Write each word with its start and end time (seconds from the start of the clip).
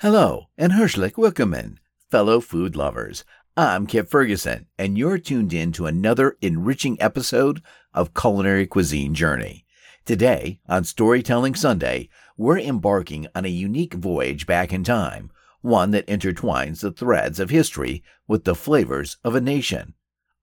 Hello, 0.00 0.46
and 0.56 0.74
Herzlich 0.74 1.18
Willkommen, 1.18 1.80
fellow 2.08 2.40
food 2.40 2.76
lovers. 2.76 3.24
I'm 3.56 3.84
Kip 3.84 4.08
Ferguson, 4.08 4.66
and 4.78 4.96
you're 4.96 5.18
tuned 5.18 5.52
in 5.52 5.72
to 5.72 5.86
another 5.86 6.36
enriching 6.40 7.02
episode 7.02 7.62
of 7.92 8.14
Culinary 8.14 8.64
Cuisine 8.64 9.12
Journey. 9.12 9.66
Today, 10.04 10.60
on 10.68 10.84
Storytelling 10.84 11.56
Sunday, 11.56 12.10
we're 12.36 12.60
embarking 12.60 13.26
on 13.34 13.44
a 13.44 13.48
unique 13.48 13.94
voyage 13.94 14.46
back 14.46 14.72
in 14.72 14.84
time, 14.84 15.32
one 15.62 15.90
that 15.90 16.06
intertwines 16.06 16.78
the 16.78 16.92
threads 16.92 17.40
of 17.40 17.50
history 17.50 18.04
with 18.28 18.44
the 18.44 18.54
flavors 18.54 19.16
of 19.24 19.34
a 19.34 19.40
nation. 19.40 19.94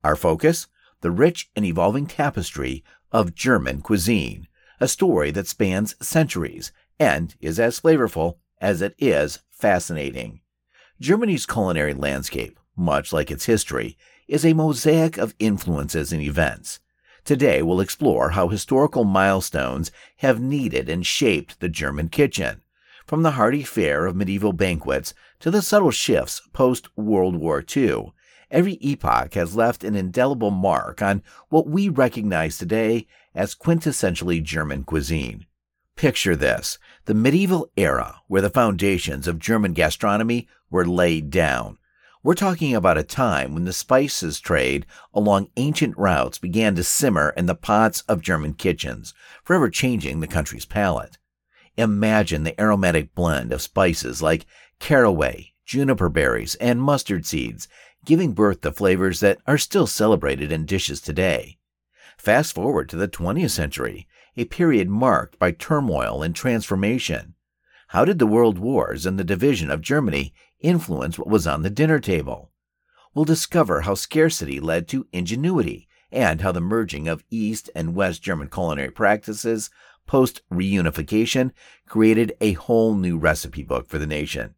Our 0.03 0.17
focus? 0.17 0.67
The 0.99 1.11
rich 1.11 1.49
and 1.55 1.63
evolving 1.63 2.07
tapestry 2.07 2.83
of 3.09 3.33
German 3.33 3.79
cuisine, 3.79 4.49
a 4.81 4.89
story 4.89 5.31
that 5.31 5.47
spans 5.47 5.95
centuries 6.05 6.73
and 6.99 7.33
is 7.39 7.57
as 7.57 7.79
flavorful 7.79 8.35
as 8.59 8.81
it 8.81 8.95
is 8.97 9.39
fascinating. 9.55 10.41
Germany's 10.99 11.45
culinary 11.45 11.93
landscape, 11.93 12.59
much 12.75 13.11
like 13.11 13.31
its 13.31 13.45
history, 13.45 13.97
is 14.27 14.45
a 14.45 14.53
mosaic 14.53 15.17
of 15.17 15.35
influences 15.39 16.11
and 16.11 16.21
events. 16.21 16.79
Today, 17.23 17.61
we'll 17.61 17.81
explore 17.81 18.31
how 18.31 18.49
historical 18.49 19.03
milestones 19.03 19.91
have 20.17 20.39
kneaded 20.39 20.89
and 20.89 21.05
shaped 21.05 21.59
the 21.59 21.69
German 21.69 22.09
kitchen, 22.09 22.61
from 23.05 23.23
the 23.23 23.31
hearty 23.31 23.63
fare 23.63 24.05
of 24.05 24.15
medieval 24.15 24.53
banquets 24.53 25.13
to 25.39 25.49
the 25.49 25.61
subtle 25.61 25.91
shifts 25.91 26.41
post 26.53 26.95
World 26.97 27.35
War 27.35 27.63
II. 27.75 28.13
Every 28.51 28.73
epoch 28.73 29.33
has 29.33 29.55
left 29.55 29.83
an 29.83 29.95
indelible 29.95 30.51
mark 30.51 31.01
on 31.01 31.23
what 31.49 31.67
we 31.67 31.89
recognize 31.89 32.57
today 32.57 33.07
as 33.33 33.55
quintessentially 33.55 34.43
German 34.43 34.83
cuisine. 34.83 35.45
Picture 35.95 36.35
this 36.35 36.77
the 37.05 37.13
medieval 37.13 37.71
era 37.77 38.21
where 38.27 38.41
the 38.41 38.49
foundations 38.49 39.27
of 39.27 39.39
German 39.39 39.71
gastronomy 39.71 40.45
were 40.69 40.85
laid 40.85 41.29
down. 41.29 41.77
We're 42.21 42.33
talking 42.33 42.75
about 42.75 42.97
a 42.97 43.03
time 43.03 43.53
when 43.53 43.63
the 43.63 43.71
spices 43.71 44.41
trade 44.41 44.85
along 45.13 45.51
ancient 45.55 45.97
routes 45.97 46.37
began 46.37 46.75
to 46.75 46.83
simmer 46.83 47.29
in 47.37 47.45
the 47.45 47.55
pots 47.55 48.01
of 48.09 48.21
German 48.21 48.55
kitchens, 48.55 49.13
forever 49.43 49.69
changing 49.69 50.19
the 50.19 50.27
country's 50.27 50.65
palate. 50.65 51.17
Imagine 51.77 52.43
the 52.43 52.59
aromatic 52.59 53.15
blend 53.15 53.53
of 53.53 53.61
spices 53.61 54.21
like 54.21 54.45
caraway, 54.79 55.53
juniper 55.65 56.09
berries, 56.09 56.55
and 56.55 56.81
mustard 56.81 57.25
seeds, 57.25 57.69
giving 58.03 58.33
birth 58.33 58.59
to 58.61 58.73
flavors 58.73 59.21
that 59.21 59.37
are 59.47 59.57
still 59.57 59.87
celebrated 59.87 60.51
in 60.51 60.65
dishes 60.65 60.99
today. 60.99 61.57
Fast 62.17 62.53
forward 62.53 62.89
to 62.89 62.97
the 62.97 63.07
20th 63.07 63.51
century, 63.51 64.07
a 64.37 64.45
period 64.45 64.89
marked 64.89 65.39
by 65.39 65.51
turmoil 65.51 66.21
and 66.21 66.35
transformation. 66.35 67.35
How 67.89 68.03
did 68.05 68.19
the 68.19 68.27
world 68.27 68.57
wars 68.57 69.05
and 69.05 69.17
the 69.17 69.23
division 69.23 69.71
of 69.71 69.81
Germany 69.81 70.33
influence 70.59 71.17
what 71.17 71.27
was 71.27 71.47
on 71.47 71.61
the 71.61 71.69
dinner 71.69 71.99
table? 71.99 72.51
We'll 73.13 73.25
discover 73.25 73.81
how 73.81 73.93
scarcity 73.95 74.59
led 74.59 74.87
to 74.89 75.07
ingenuity 75.13 75.87
and 76.11 76.41
how 76.41 76.51
the 76.51 76.61
merging 76.61 77.07
of 77.07 77.23
East 77.29 77.69
and 77.75 77.95
West 77.95 78.21
German 78.21 78.49
culinary 78.49 78.91
practices 78.91 79.69
post 80.05 80.41
reunification 80.51 81.51
created 81.87 82.33
a 82.41 82.53
whole 82.53 82.95
new 82.95 83.17
recipe 83.17 83.63
book 83.63 83.87
for 83.87 83.97
the 83.97 84.05
nation. 84.05 84.55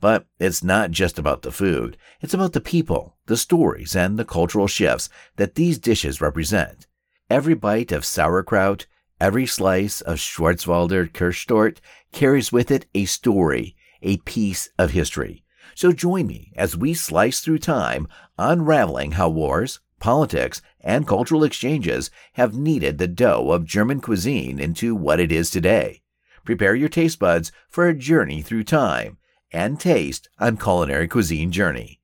But 0.00 0.26
it's 0.38 0.62
not 0.62 0.90
just 0.90 1.18
about 1.18 1.42
the 1.42 1.52
food, 1.52 1.96
it's 2.20 2.34
about 2.34 2.52
the 2.52 2.60
people, 2.60 3.16
the 3.26 3.36
stories, 3.36 3.96
and 3.96 4.18
the 4.18 4.24
cultural 4.24 4.66
shifts 4.66 5.08
that 5.36 5.54
these 5.54 5.78
dishes 5.78 6.20
represent. 6.20 6.86
Every 7.30 7.54
bite 7.54 7.90
of 7.90 8.04
sauerkraut, 8.04 8.86
Every 9.20 9.46
slice 9.46 10.00
of 10.00 10.18
Schwarzwälder 10.18 11.10
Kirschtorte 11.10 11.78
carries 12.12 12.50
with 12.50 12.70
it 12.70 12.86
a 12.94 13.04
story, 13.04 13.76
a 14.02 14.16
piece 14.18 14.68
of 14.76 14.90
history. 14.90 15.44
So 15.76 15.92
join 15.92 16.26
me 16.26 16.52
as 16.56 16.76
we 16.76 16.94
slice 16.94 17.40
through 17.40 17.58
time, 17.58 18.08
unraveling 18.38 19.12
how 19.12 19.28
wars, 19.28 19.80
politics, 20.00 20.60
and 20.80 21.06
cultural 21.06 21.44
exchanges 21.44 22.10
have 22.34 22.56
kneaded 22.56 22.98
the 22.98 23.08
dough 23.08 23.52
of 23.52 23.64
German 23.64 24.00
cuisine 24.00 24.58
into 24.58 24.94
what 24.94 25.20
it 25.20 25.30
is 25.30 25.48
today. 25.48 26.02
Prepare 26.44 26.74
your 26.74 26.88
taste 26.88 27.18
buds 27.18 27.52
for 27.70 27.86
a 27.86 27.94
journey 27.94 28.42
through 28.42 28.64
time 28.64 29.18
and 29.52 29.78
taste 29.78 30.28
on 30.38 30.56
Culinary 30.56 31.06
Cuisine 31.08 31.52
Journey. 31.52 32.00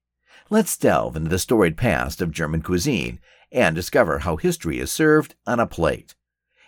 Let's 0.49 0.77
delve 0.77 1.17
into 1.17 1.29
the 1.29 1.39
storied 1.39 1.77
past 1.77 2.23
of 2.23 2.31
German 2.31 2.63
cuisine 2.63 3.19
and 3.53 3.75
discover 3.75 4.21
how 4.21 4.37
history 4.37 4.79
is 4.79 4.93
served 4.93 5.35
on 5.47 5.61
a 5.61 5.67
plate. 5.67 6.15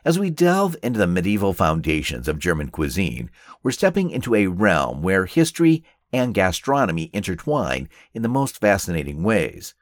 As 0.05 0.19
we 0.19 0.31
delve 0.31 0.77
into 0.83 0.99
the 0.99 1.07
medieval 1.07 1.53
foundations 1.53 2.27
of 2.27 2.41
German 2.41 2.71
cuisine, 2.71 3.31
we're 3.63 3.71
stepping 3.71 4.11
into 4.11 4.35
a 4.35 4.49
realm 4.49 5.01
where 5.01 5.27
history 5.27 5.85
and 6.13 6.35
gastronomy 6.35 7.09
intertwine 7.13 7.89
in 8.13 8.23
the 8.23 8.29
most 8.29 8.61
fascinating 8.61 9.23
ways. 9.23 9.75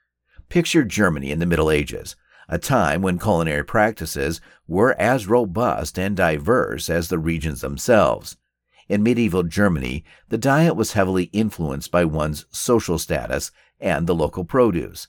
Picture 0.51 0.85
Germany 0.85 1.31
in 1.31 1.39
the 1.39 1.47
Middle 1.47 1.71
Ages, 1.71 2.17
a 2.51 2.59
time 2.59 3.01
when 3.01 3.19
culinary 3.19 3.65
practices 3.65 4.43
were 4.69 4.95
as 5.01 5.27
robust 5.27 5.99
and 5.99 6.17
diverse 6.17 6.91
as 6.91 7.09
the 7.09 7.19
regions 7.19 7.63
themselves. 7.63 8.37
In 8.91 9.03
medieval 9.03 9.45
Germany, 9.45 10.05
the 10.29 10.37
diet 10.37 10.77
was 10.77 10.93
heavily 10.93 11.25
influenced 11.33 11.91
by 11.91 12.05
one's 12.05 12.45
social 12.51 12.99
status 12.99 13.53
and 13.81 14.07
the 14.07 14.15
local 14.15 14.45
produce. 14.45 15.09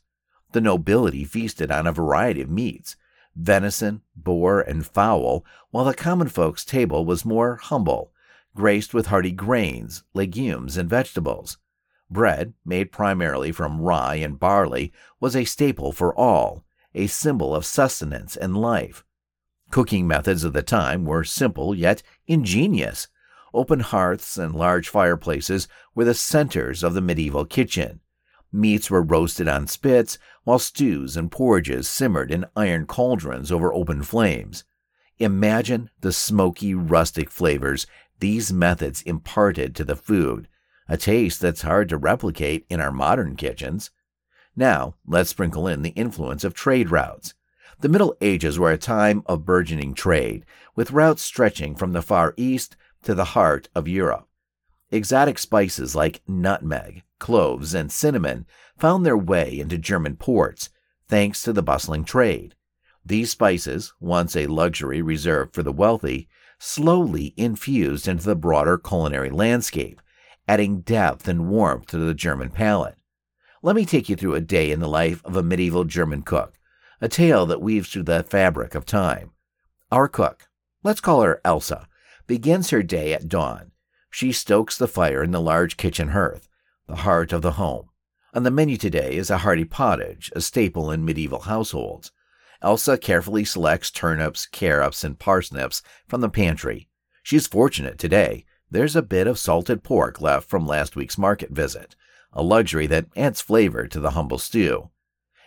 The 0.54 0.62
nobility 0.62 1.26
feasted 1.26 1.70
on 1.70 1.86
a 1.86 1.92
variety 1.92 2.42
of 2.42 2.50
meats, 2.50 2.96
venison, 3.36 4.02
boar, 4.16 4.62
and 4.62 4.86
fowl, 4.86 5.46
while 5.70 5.86
the 5.86 5.94
common 5.94 6.28
folk's 6.28 6.66
table 6.66 7.06
was 7.06 7.26
more 7.26 7.56
humble, 7.56 8.12
graced 8.56 8.94
with 8.94 9.08
hearty 9.08 9.32
grains, 9.32 10.04
legumes, 10.14 10.78
and 10.78 10.90
vegetables. 10.90 11.58
Bread, 12.10 12.54
made 12.66 12.92
primarily 12.92 13.52
from 13.52 13.80
rye 13.80 14.16
and 14.16 14.40
barley, 14.40 14.92
was 15.20 15.36
a 15.36 15.46
staple 15.46 15.92
for 15.92 16.14
all, 16.14 16.66
a 16.94 17.08
symbol 17.08 17.56
of 17.56 17.66
sustenance 17.66 18.36
and 18.36 18.58
life. 18.58 19.06
Cooking 19.70 20.06
methods 20.06 20.44
of 20.44 20.52
the 20.52 20.62
time 20.62 21.06
were 21.06 21.24
simple 21.24 21.74
yet 21.74 22.04
ingenious. 22.28 23.08
Open 23.54 23.80
hearths 23.80 24.38
and 24.38 24.54
large 24.54 24.90
fireplaces 24.90 25.70
were 25.96 26.04
the 26.04 26.14
centers 26.14 26.84
of 26.84 26.94
the 26.94 27.02
medieval 27.02 27.46
kitchen. 27.46 28.02
Meats 28.52 28.92
were 28.92 29.02
roasted 29.02 29.48
on 29.48 29.68
spits, 29.68 30.18
while 30.44 30.60
stews 30.60 31.16
and 31.16 31.32
porridges 31.32 31.88
simmered 31.88 32.32
in 32.32 32.46
iron 32.56 32.86
cauldrons 32.86 33.52
over 33.52 33.74
open 33.74 34.04
flames. 34.04 34.66
Imagine 35.20 35.90
the 36.02 36.12
smoky, 36.12 36.74
rustic 36.74 37.30
flavors 37.30 37.88
these 38.20 38.52
methods 38.54 39.02
imparted 39.02 39.76
to 39.76 39.84
the 39.84 39.96
food, 39.96 40.48
a 40.88 40.98
taste 40.98 41.40
that's 41.42 41.64
hard 41.64 41.90
to 41.90 41.98
replicate 41.98 42.66
in 42.70 42.80
our 42.80 42.92
modern 42.92 43.36
kitchens. 43.36 43.90
Now, 44.56 44.96
let's 45.08 45.30
sprinkle 45.30 45.68
in 45.68 45.82
the 45.82 45.90
influence 45.90 46.44
of 46.44 46.54
trade 46.54 46.92
routes. 46.92 47.34
The 47.80 47.90
Middle 47.90 48.16
Ages 48.22 48.60
were 48.60 48.72
a 48.72 48.78
time 48.78 49.24
of 49.26 49.46
burgeoning 49.46 49.94
trade, 49.94 50.46
with 50.76 50.92
routes 50.92 51.24
stretching 51.24 51.76
from 51.76 51.94
the 51.94 52.02
Far 52.02 52.34
East 52.38 52.76
to 53.04 53.16
the 53.16 53.26
heart 53.26 53.70
of 53.74 53.88
Europe. 53.88 54.28
Exotic 54.92 55.40
spices 55.40 55.96
like 55.96 56.22
nutmeg, 56.28 57.04
cloves, 57.22 57.74
and 57.74 57.90
cinnamon 57.90 58.46
found 58.78 59.06
their 59.06 59.18
way 59.18 59.58
into 59.58 59.78
German 59.78 60.18
ports 60.18 60.70
thanks 61.08 61.42
to 61.44 61.54
the 61.54 61.64
bustling 61.64 62.04
trade. 62.04 62.56
These 63.06 63.32
spices, 63.32 63.94
once 64.02 64.36
a 64.36 64.48
luxury 64.48 65.02
reserved 65.02 65.56
for 65.56 65.64
the 65.64 65.72
wealthy, 65.72 66.28
slowly 66.60 67.34
infused 67.38 68.08
into 68.08 68.26
the 68.26 68.36
broader 68.36 68.78
culinary 68.78 69.30
landscape, 69.30 70.02
adding 70.48 70.82
depth 70.82 71.28
and 71.28 71.48
warmth 71.48 71.88
to 71.88 71.98
the 71.98 72.14
German 72.14 72.50
palate. 72.50 72.98
Let 73.64 73.76
me 73.76 73.86
take 73.86 74.10
you 74.10 74.16
through 74.16 74.36
a 74.36 74.42
day 74.42 74.72
in 74.72 74.80
the 74.80 74.88
life 74.88 75.24
of 75.24 75.36
a 75.36 75.44
medieval 75.44 75.84
German 75.86 76.24
cook, 76.24 76.60
a 77.00 77.08
tale 77.08 77.46
that 77.48 77.62
weaves 77.62 77.90
through 77.90 78.04
the 78.04 78.24
fabric 78.24 78.76
of 78.76 78.86
time. 78.86 79.32
Our 79.92 80.08
cook, 80.08 80.50
let's 80.84 81.02
call 81.02 81.22
her 81.22 81.42
Elsa, 81.44 81.88
begins 82.28 82.70
her 82.70 82.84
day 82.84 83.14
at 83.14 83.28
dawn. 83.28 83.72
She 84.10 84.32
stokes 84.32 84.78
the 84.78 84.88
fire 84.88 85.24
in 85.24 85.32
the 85.32 85.42
large 85.42 85.78
kitchen 85.78 86.10
hearth, 86.10 86.48
the 86.88 86.98
heart 86.98 87.32
of 87.32 87.42
the 87.42 87.54
home. 87.54 87.90
On 88.34 88.44
the 88.44 88.52
menu 88.52 88.78
today 88.78 89.16
is 89.16 89.30
a 89.30 89.40
hearty 89.40 89.66
pottage, 89.66 90.32
a 90.36 90.42
staple 90.42 90.90
in 90.92 91.04
medieval 91.04 91.42
households. 91.42 92.12
Elsa 92.62 92.98
carefully 92.98 93.44
selects 93.44 93.92
turnips, 93.92 94.46
carrots, 94.46 95.04
and 95.04 95.20
parsnips 95.20 95.82
from 96.08 96.22
the 96.22 96.30
pantry. 96.30 96.88
She's 97.24 97.48
fortunate 97.48 97.98
today. 97.98 98.46
There's 98.70 98.96
a 98.96 99.02
bit 99.02 99.28
of 99.28 99.40
salted 99.40 99.84
pork 99.84 100.22
left 100.22 100.50
from 100.50 100.66
last 100.66 100.96
week's 100.96 101.18
market 101.18 101.52
visit, 101.52 101.96
a 102.32 102.42
luxury 102.42 102.88
that 102.88 103.08
adds 103.16 103.42
flavor 103.42 103.88
to 103.88 104.00
the 104.00 104.12
humble 104.12 104.38
stew. 104.38 104.90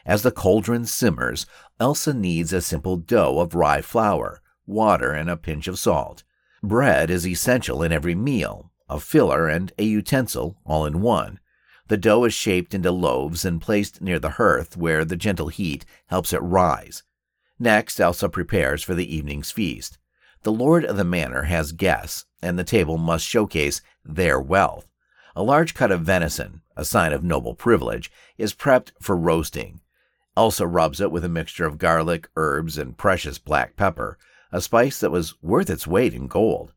As 0.05 0.23
the 0.23 0.31
cauldron 0.31 0.85
simmers, 0.85 1.47
Elsa 1.81 2.13
kneads 2.13 2.53
a 2.53 2.61
simple 2.61 2.97
dough 2.97 3.39
of 3.39 3.55
rye 3.55 3.81
flour, 3.81 4.43
water, 4.67 5.11
and 5.13 5.31
a 5.31 5.37
pinch 5.37 5.67
of 5.69 5.79
salt. 5.79 6.23
Bread 6.63 7.11
is 7.11 7.27
essential 7.27 7.83
in 7.83 7.93
every 7.93 8.15
meal, 8.15 8.71
a 8.89 9.01
filler, 9.01 9.49
and 9.49 9.73
a 9.79 9.85
utensil 9.85 10.59
all 10.65 10.85
in 10.85 11.01
one. 11.01 11.41
The 11.89 11.97
dough 11.97 12.25
is 12.25 12.35
shaped 12.35 12.75
into 12.75 12.91
loaves 12.91 13.45
and 13.45 13.61
placed 13.61 14.01
near 14.01 14.19
the 14.19 14.31
hearth 14.31 14.77
where 14.77 15.05
the 15.05 15.17
gentle 15.17 15.49
heat 15.49 15.85
helps 16.07 16.33
it 16.33 16.39
rise. 16.39 17.03
Next, 17.59 18.01
Elsa 18.01 18.29
prepares 18.29 18.83
for 18.83 18.95
the 18.95 19.15
evening's 19.15 19.51
feast. 19.51 19.99
The 20.43 20.53
lord 20.53 20.85
of 20.85 20.99
the 20.99 21.05
manor 21.05 21.45
has 21.45 21.73
guests, 21.73 22.27
and 22.43 22.59
the 22.59 22.65
table 22.65 22.99
must 22.99 23.27
showcase 23.27 23.81
their 24.05 24.39
wealth. 24.39 24.87
A 25.35 25.43
large 25.43 25.73
cut 25.73 25.91
of 25.91 26.03
venison, 26.03 26.61
a 26.77 26.85
sign 26.85 27.13
of 27.13 27.25
noble 27.25 27.55
privilege, 27.55 28.13
is 28.37 28.55
prepped 28.55 28.93
for 29.01 29.17
roasting. 29.17 29.81
Elsa 30.37 30.67
rubs 30.67 31.01
it 31.01 31.11
with 31.11 31.25
a 31.25 31.29
mixture 31.31 31.65
of 31.65 31.79
garlic, 31.79 32.29
herbs, 32.37 32.77
and 32.77 32.99
precious 32.99 33.39
black 33.39 33.77
pepper, 33.77 34.19
a 34.53 34.61
spice 34.61 35.01
that 35.01 35.11
was 35.11 35.41
worth 35.43 35.71
its 35.71 35.87
weight 35.87 36.13
in 36.13 36.27
gold. 36.27 36.74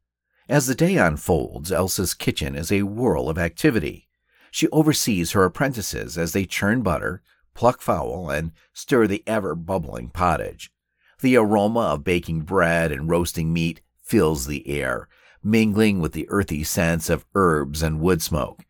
As 0.49 0.65
the 0.65 0.75
day 0.75 0.95
unfolds, 0.95 1.73
Elsa's 1.73 2.13
kitchen 2.13 2.55
is 2.55 2.71
a 2.71 2.83
whirl 2.83 3.29
of 3.29 3.37
activity. 3.37 4.07
She 4.49 4.69
oversees 4.69 5.33
her 5.33 5.43
apprentices 5.43 6.17
as 6.17 6.31
they 6.31 6.45
churn 6.45 6.83
butter, 6.83 7.21
pluck 7.53 7.81
fowl, 7.81 8.29
and 8.29 8.53
stir 8.71 9.07
the 9.07 9.23
ever 9.27 9.55
bubbling 9.55 10.09
pottage. 10.09 10.71
The 11.19 11.35
aroma 11.35 11.81
of 11.81 12.05
baking 12.05 12.41
bread 12.41 12.93
and 12.93 13.09
roasting 13.09 13.51
meat 13.51 13.81
fills 14.01 14.47
the 14.47 14.65
air, 14.69 15.09
mingling 15.43 15.99
with 15.99 16.13
the 16.13 16.29
earthy 16.29 16.63
scents 16.63 17.09
of 17.09 17.25
herbs 17.35 17.83
and 17.83 17.99
wood 17.99 18.21
smoke. 18.21 18.63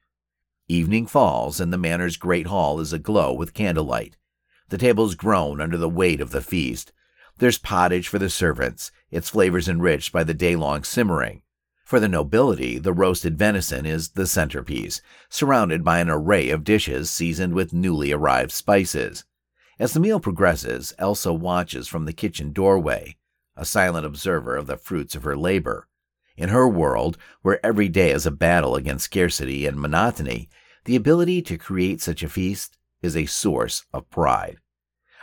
Evening 0.67 1.05
falls, 1.05 1.59
and 1.59 1.71
the 1.71 1.77
manor's 1.77 2.17
great 2.17 2.47
hall 2.47 2.79
is 2.79 2.91
aglow 2.91 3.31
with 3.31 3.53
candlelight. 3.53 4.17
The 4.69 4.79
tables 4.79 5.13
groan 5.13 5.61
under 5.61 5.77
the 5.77 5.87
weight 5.87 6.21
of 6.21 6.31
the 6.31 6.41
feast. 6.41 6.91
There's 7.37 7.59
pottage 7.59 8.07
for 8.07 8.17
the 8.17 8.31
servants, 8.31 8.91
its 9.11 9.29
flavors 9.29 9.69
enriched 9.69 10.11
by 10.11 10.23
the 10.23 10.33
day 10.33 10.55
long 10.55 10.83
simmering. 10.83 11.43
For 11.87 12.01
the 12.01 12.09
nobility, 12.09 12.79
the 12.79 12.91
roasted 12.91 13.37
venison 13.37 13.85
is 13.85 14.09
the 14.09 14.27
centerpiece, 14.27 15.01
surrounded 15.29 15.85
by 15.85 15.99
an 15.99 16.09
array 16.09 16.49
of 16.49 16.65
dishes 16.65 17.09
seasoned 17.09 17.53
with 17.53 17.71
newly 17.71 18.11
arrived 18.11 18.51
spices. 18.51 19.23
As 19.79 19.93
the 19.93 20.01
meal 20.01 20.19
progresses, 20.19 20.93
Elsa 20.99 21.31
watches 21.31 21.87
from 21.87 22.03
the 22.03 22.11
kitchen 22.11 22.51
doorway, 22.51 23.15
a 23.55 23.63
silent 23.63 24.05
observer 24.05 24.57
of 24.57 24.67
the 24.67 24.75
fruits 24.75 25.15
of 25.15 25.23
her 25.23 25.37
labor. 25.37 25.87
In 26.35 26.49
her 26.49 26.67
world, 26.67 27.17
where 27.41 27.65
every 27.65 27.87
day 27.87 28.11
is 28.11 28.25
a 28.25 28.31
battle 28.31 28.75
against 28.75 29.05
scarcity 29.05 29.65
and 29.65 29.79
monotony, 29.79 30.49
the 30.83 30.97
ability 30.97 31.41
to 31.43 31.57
create 31.57 32.01
such 32.01 32.21
a 32.21 32.27
feast 32.27 32.77
is 33.01 33.15
a 33.15 33.27
source 33.27 33.85
of 33.93 34.09
pride. 34.09 34.57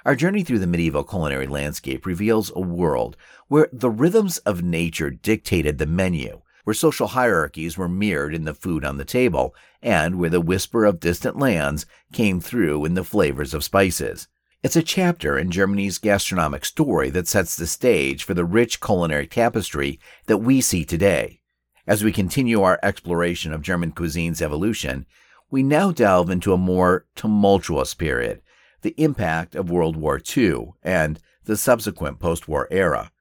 Our 0.07 0.17
journey 0.17 0.43
through 0.43 0.61
the 0.61 0.67
medieval 0.67 1.05
culinary 1.05 1.47
landscape 1.47 2.07
reveals 2.07 2.51
a 2.57 2.61
world 2.61 3.19
where 3.49 3.69
the 3.71 3.91
rhythms 3.91 4.39
of 4.39 4.63
nature 4.63 5.11
dictated 5.11 5.77
the 5.77 5.85
menu, 5.85 6.41
where 6.65 6.75
social 6.75 7.09
hierarchies 7.09 7.79
were 7.79 7.89
mirrored 7.89 8.35
in 8.35 8.45
the 8.45 8.55
food 8.55 8.85
on 8.85 8.97
the 8.97 9.05
table, 9.05 9.55
and 9.81 10.19
where 10.19 10.31
the 10.31 10.41
whisper 10.41 10.85
of 10.85 11.01
distant 11.01 11.39
lands 11.39 11.87
came 12.13 12.41
through 12.41 12.85
in 12.85 12.95
the 12.95 13.05
flavors 13.05 13.55
of 13.55 13.63
spices. 13.63 14.29
It's 14.63 14.77
a 14.77 14.83
chapter 14.83 15.39
in 15.39 15.51
Germany's 15.51 15.99
gastronomic 15.99 16.65
story 16.65 17.11
that 17.11 17.29
sets 17.29 17.55
the 17.55 17.67
stage 17.67 18.25
for 18.25 18.33
the 18.33 18.47
rich 18.47 18.81
culinary 18.81 19.27
tapestry 19.27 20.01
that 20.27 20.39
we 20.39 20.63
see 20.63 20.87
today. 20.87 21.41
As 21.87 22.03
we 22.03 22.13
continue 22.13 22.63
our 22.63 22.81
exploration 22.83 23.53
of 23.53 23.61
German 23.61 23.93
cuisine's 23.93 24.41
evolution, 24.41 25.05
we 25.51 25.63
now 25.63 25.93
delve 25.93 26.31
into 26.31 26.55
a 26.55 26.59
more 26.59 27.05
tumultuous 27.15 27.93
period, 27.93 28.41
the 28.81 28.95
impact 28.97 29.55
of 29.55 29.71
World 29.71 29.97
War 29.97 30.19
II 30.35 30.73
and 30.83 31.21
the 31.45 31.59
subsequent 31.59 32.19
post 32.19 32.49
war 32.49 32.67
era. 32.71 33.13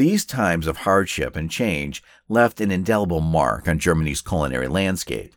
These 0.00 0.24
times 0.24 0.66
of 0.66 0.78
hardship 0.78 1.36
and 1.36 1.50
change 1.50 2.02
left 2.26 2.62
an 2.62 2.70
indelible 2.70 3.20
mark 3.20 3.68
on 3.68 3.78
Germany's 3.78 4.22
culinary 4.22 4.66
landscape. 4.66 5.34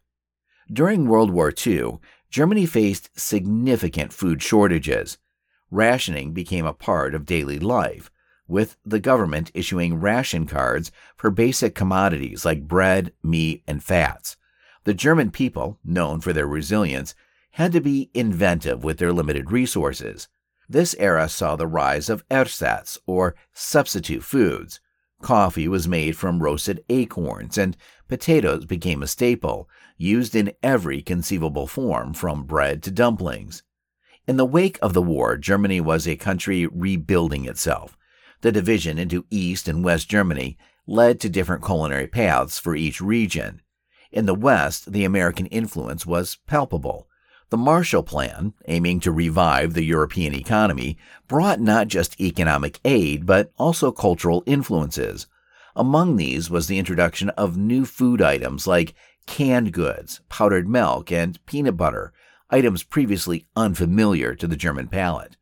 During 0.71 1.05
World 1.05 1.31
War 1.31 1.51
II, 1.67 1.97
Germany 2.29 2.65
faced 2.65 3.09
significant 3.19 4.13
food 4.13 4.41
shortages, 4.41 5.17
rationing 5.69 6.31
became 6.31 6.65
a 6.65 6.71
part 6.71 7.13
of 7.13 7.25
daily 7.25 7.59
life, 7.59 8.09
with 8.47 8.77
the 8.85 9.01
government 9.01 9.51
issuing 9.53 9.99
ration 9.99 10.47
cards 10.47 10.93
for 11.17 11.29
basic 11.29 11.75
commodities 11.75 12.45
like 12.45 12.65
bread, 12.65 13.11
meat, 13.21 13.63
and 13.67 13.83
fats. 13.83 14.37
The 14.85 14.93
German 14.93 15.31
people, 15.31 15.77
known 15.83 16.21
for 16.21 16.31
their 16.31 16.47
resilience, 16.47 17.15
had 17.51 17.73
to 17.73 17.81
be 17.81 18.11
inventive 18.13 18.81
with 18.81 18.97
their 18.97 19.11
limited 19.11 19.51
resources. 19.51 20.29
This 20.69 20.95
era 20.97 21.27
saw 21.29 21.55
the 21.55 21.67
rise 21.67 22.09
of 22.09 22.23
ersatz, 22.29 22.97
or 23.05 23.35
substitute 23.53 24.23
foods. 24.23 24.79
Coffee 25.21 25.67
was 25.67 25.87
made 25.87 26.17
from 26.17 26.43
roasted 26.43 26.83
acorns, 26.89 27.57
and 27.57 27.77
potatoes 28.07 28.65
became 28.65 29.01
a 29.01 29.07
staple, 29.07 29.69
used 29.97 30.35
in 30.35 30.53
every 30.61 31.01
conceivable 31.01 31.67
form, 31.67 32.13
from 32.13 32.43
bread 32.43 32.83
to 32.83 32.91
dumplings. 32.91 33.63
In 34.27 34.37
the 34.37 34.45
wake 34.45 34.79
of 34.81 34.93
the 34.93 35.01
war, 35.01 35.37
Germany 35.37 35.81
was 35.81 36.07
a 36.07 36.15
country 36.15 36.65
rebuilding 36.67 37.45
itself. 37.45 37.97
The 38.41 38.51
division 38.51 38.97
into 38.97 39.25
East 39.29 39.67
and 39.67 39.83
West 39.83 40.09
Germany 40.09 40.57
led 40.87 41.19
to 41.21 41.29
different 41.29 41.63
culinary 41.63 42.07
paths 42.07 42.59
for 42.59 42.75
each 42.75 42.99
region. 42.99 43.61
In 44.11 44.25
the 44.25 44.35
West, 44.35 44.91
the 44.91 45.05
American 45.05 45.45
influence 45.47 46.05
was 46.05 46.37
palpable. 46.47 47.07
The 47.53 47.57
Marshall 47.57 48.01
Plan, 48.01 48.55
aiming 48.67 48.99
to 49.01 49.11
revive 49.11 49.75
the 49.75 49.83
European 49.83 50.33
economy, 50.33 50.97
brought 51.27 51.61
not 51.61 51.87
just 51.87 52.19
economic 52.19 52.79
aid, 52.83 53.27
but 53.27 53.51
also 53.59 53.91
cultural 53.91 54.41
influences. 54.47 55.27
Among 55.75 56.15
these 56.15 56.49
was 56.49 56.65
the 56.65 56.79
introduction 56.79 57.29
of 57.29 57.55
new 57.55 57.85
food 57.85 58.23
items 58.23 58.65
like 58.65 58.95
canned 59.27 59.71
goods, 59.71 60.21
powdered 60.29 60.67
milk, 60.67 61.11
and 61.11 61.45
peanut 61.45 61.77
butter, 61.77 62.11
items 62.49 62.81
previously 62.81 63.45
unfamiliar 63.55 64.33
to 64.33 64.47
the 64.47 64.57
German 64.57 64.87
palate. 64.87 65.37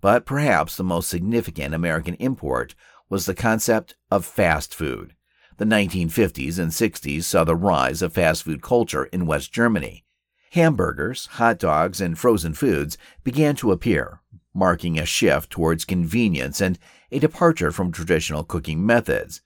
But 0.00 0.26
perhaps 0.26 0.76
the 0.76 0.82
most 0.82 1.08
significant 1.08 1.74
American 1.74 2.14
import 2.14 2.74
was 3.08 3.24
the 3.24 3.36
concept 3.36 3.94
of 4.10 4.24
fast 4.24 4.74
food. 4.74 5.14
The 5.58 5.64
1950s 5.64 6.58
and 6.58 6.72
60s 6.72 7.22
saw 7.22 7.44
the 7.44 7.54
rise 7.54 8.02
of 8.02 8.14
fast 8.14 8.42
food 8.42 8.62
culture 8.62 9.04
in 9.04 9.26
West 9.26 9.52
Germany. 9.52 10.04
Hamburgers, 10.52 11.26
hot 11.32 11.58
dogs, 11.58 11.98
and 11.98 12.18
frozen 12.18 12.52
foods 12.52 12.98
began 13.24 13.56
to 13.56 13.72
appear, 13.72 14.20
marking 14.52 14.98
a 14.98 15.06
shift 15.06 15.48
towards 15.48 15.86
convenience 15.86 16.60
and 16.60 16.78
a 17.10 17.18
departure 17.18 17.72
from 17.72 17.90
traditional 17.90 18.44
cooking 18.44 18.84
methods. 18.84 19.40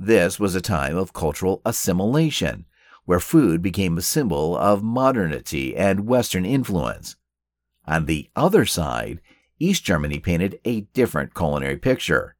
This 0.00 0.40
was 0.40 0.56
a 0.56 0.60
time 0.60 0.96
of 0.96 1.12
cultural 1.12 1.62
assimilation, 1.64 2.64
where 3.04 3.20
food 3.20 3.62
became 3.62 3.96
a 3.96 4.02
symbol 4.02 4.56
of 4.56 4.82
modernity 4.82 5.76
and 5.76 6.08
Western 6.08 6.44
influence. 6.44 7.14
On 7.86 8.06
the 8.06 8.28
other 8.34 8.66
side, 8.66 9.20
East 9.60 9.84
Germany 9.84 10.18
painted 10.18 10.58
a 10.64 10.80
different 10.92 11.36
culinary 11.36 11.76
picture. 11.76 12.34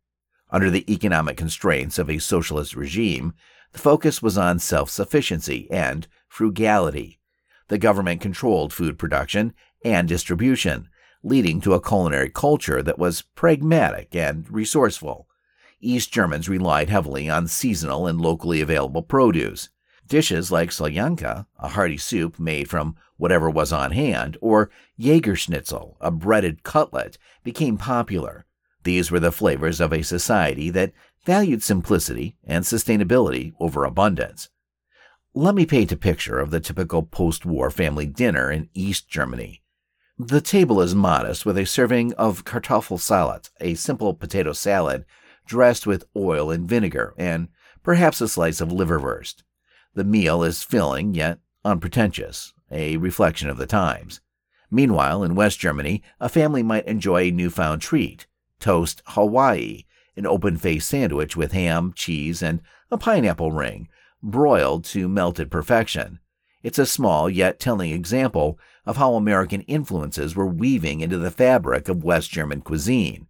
Under 0.51 0.71
the 0.71 0.93
economic 0.93 1.37
constraints 1.37 2.01
of 2.01 2.11
a 2.11 2.19
socialist 2.19 2.75
regime, 2.75 3.35
the 3.71 3.79
focus 3.79 4.21
was 4.21 4.37
on 4.37 4.59
self 4.59 4.91
sufficiency 4.91 5.71
and 5.71 6.09
frugality. 6.27 7.18
The 7.69 7.79
government 7.79 8.21
controlled 8.21 8.73
food 8.73 8.99
production 8.99 9.55
and 9.85 10.09
distribution, 10.09 10.89
leading 11.23 11.61
to 11.61 11.75
a 11.75 11.83
culinary 11.83 12.31
culture 12.31 12.83
that 12.83 12.99
was 12.99 13.23
pragmatic 13.23 14.15
and 14.15 14.51
resourceful. 14.51 15.29
East 15.81 16.13
Germans 16.13 16.49
relied 16.49 16.89
heavily 16.89 17.29
on 17.31 17.47
seasonal 17.47 18.07
and 18.07 18.21
locally 18.21 18.61
available 18.61 19.03
produce. 19.03 19.69
Dishes 20.07 20.51
like 20.51 20.71
Soljanka, 20.71 21.47
a 21.59 21.69
hearty 21.69 21.99
soup 21.99 22.39
made 22.39 22.71
from 22.71 22.97
whatever 23.19 23.51
was 23.51 23.73
on 23.73 23.93
hand, 23.93 24.39
or 24.41 24.71
Jägerschnitzel, 24.99 25.97
a 26.01 26.11
breaded 26.11 26.63
cutlet, 26.63 27.19
became 27.45 27.77
popular. 27.77 28.47
These 28.85 29.11
were 29.11 29.21
the 29.21 29.33
flavors 29.33 29.81
of 29.81 29.93
a 29.93 30.03
society 30.03 30.71
that 30.71 30.93
valued 31.27 31.63
simplicity 31.63 32.37
and 32.45 32.65
sustainability 32.65 33.53
over 33.61 33.85
abundance. 33.85 34.49
Let 35.41 35.55
me 35.55 35.67
paint 35.67 35.93
a 35.93 35.97
picture 35.97 36.41
of 36.41 36.51
the 36.51 36.59
typical 36.59 37.05
post 37.05 37.47
war 37.47 37.71
family 37.71 38.07
dinner 38.07 38.51
in 38.51 38.71
East 38.75 39.09
Germany. 39.09 39.63
The 40.19 40.41
table 40.41 40.81
is 40.81 40.97
modest 40.97 41.47
with 41.47 41.57
a 41.57 41.65
serving 41.65 42.13
of 42.15 42.45
Kartoffelsalat, 42.45 43.51
a 43.61 43.75
simple 43.75 44.15
potato 44.15 44.53
salad 44.53 45.05
dressed 45.47 45.87
with 45.87 46.09
oil 46.17 46.51
and 46.51 46.69
vinegar, 46.69 47.15
and 47.17 47.51
perhaps 47.85 48.21
a 48.21 48.27
slice 48.27 48.61
of 48.61 48.71
liverwurst. 48.71 49.45
The 49.95 50.03
meal 50.03 50.43
is 50.43 50.65
filling 50.65 51.15
yet 51.15 51.39
unpretentious, 51.65 52.53
a 52.73 52.97
reflection 52.97 53.49
of 53.49 53.59
the 53.59 53.67
times. 53.67 54.21
Meanwhile, 54.73 55.23
in 55.23 55.37
West 55.37 55.61
Germany, 55.61 56.03
a 56.19 56.29
family 56.29 56.65
might 56.65 56.89
enjoy 56.89 57.27
a 57.27 57.31
newfound 57.31 57.81
treat 57.81 58.27
toast 58.59 59.03
Hawaii, 59.07 59.85
an 60.17 60.27
open 60.27 60.57
faced 60.57 60.89
sandwich 60.89 61.37
with 61.37 61.53
ham, 61.53 61.93
cheese, 61.95 62.43
and 62.43 62.61
a 62.91 62.99
pineapple 62.99 63.53
ring, 63.53 63.89
broiled 64.23 64.85
to 64.85 65.09
melted 65.09 65.51
perfection. 65.51 66.19
It's 66.63 66.79
a 66.79 66.87
small 66.87 67.31
yet 67.31 67.61
telling 67.61 67.93
example 67.93 68.59
of 68.85 68.97
how 68.97 69.15
American 69.15 69.63
influences 69.63 70.35
were 70.35 70.47
weaving 70.47 71.01
into 71.01 71.19
the 71.19 71.31
fabric 71.31 71.89
of 71.89 72.03
West 72.03 72.31
German 72.31 72.63
cuisine. 72.63 73.29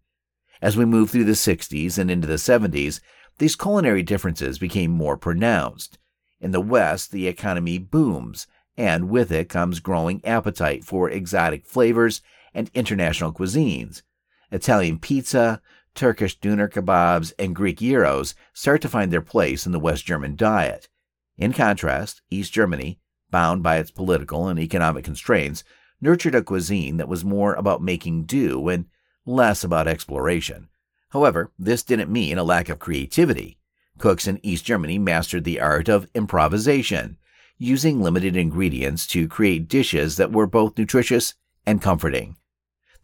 As 0.62 0.76
we 0.76 0.84
move 0.84 1.10
through 1.10 1.24
the 1.24 1.32
60s 1.32 1.98
and 1.98 2.10
into 2.10 2.26
the 2.26 2.34
70s, 2.34 3.00
these 3.38 3.54
culinary 3.54 4.02
differences 4.02 4.58
became 4.58 4.90
more 4.90 5.16
pronounced. 5.16 5.98
In 6.40 6.52
the 6.52 6.60
West, 6.60 7.12
the 7.12 7.28
economy 7.28 7.78
booms, 7.78 8.46
and 8.76 9.08
with 9.08 9.30
it 9.30 9.48
comes 9.48 9.80
growing 9.80 10.24
appetite 10.24 10.84
for 10.84 11.10
exotic 11.10 11.66
flavors 11.66 12.22
and 12.54 12.70
international 12.74 13.32
cuisines. 13.32 14.02
Italian 14.50 14.98
pizza, 14.98 15.60
Turkish 15.98 16.38
doner 16.38 16.68
kebabs, 16.68 17.32
and 17.40 17.56
Greek 17.56 17.80
gyros 17.80 18.36
start 18.52 18.80
to 18.82 18.88
find 18.88 19.12
their 19.12 19.20
place 19.20 19.66
in 19.66 19.72
the 19.72 19.80
West 19.80 20.06
German 20.06 20.36
diet. 20.36 20.88
In 21.36 21.52
contrast, 21.52 22.22
East 22.30 22.52
Germany, 22.52 23.00
bound 23.32 23.64
by 23.64 23.78
its 23.78 23.90
political 23.90 24.46
and 24.46 24.60
economic 24.60 25.04
constraints, 25.04 25.64
nurtured 26.00 26.36
a 26.36 26.42
cuisine 26.42 26.98
that 26.98 27.08
was 27.08 27.24
more 27.24 27.54
about 27.54 27.82
making 27.82 28.26
do 28.26 28.68
and 28.68 28.86
less 29.26 29.64
about 29.64 29.88
exploration. 29.88 30.68
However, 31.08 31.50
this 31.58 31.82
didn't 31.82 32.12
mean 32.12 32.38
a 32.38 32.44
lack 32.44 32.68
of 32.68 32.78
creativity. 32.78 33.58
Cooks 33.98 34.28
in 34.28 34.38
East 34.44 34.64
Germany 34.64 35.00
mastered 35.00 35.42
the 35.42 35.60
art 35.60 35.88
of 35.88 36.06
improvisation, 36.14 37.18
using 37.56 38.00
limited 38.00 38.36
ingredients 38.36 39.04
to 39.08 39.26
create 39.26 39.66
dishes 39.66 40.16
that 40.16 40.30
were 40.30 40.46
both 40.46 40.78
nutritious 40.78 41.34
and 41.66 41.82
comforting. 41.82 42.36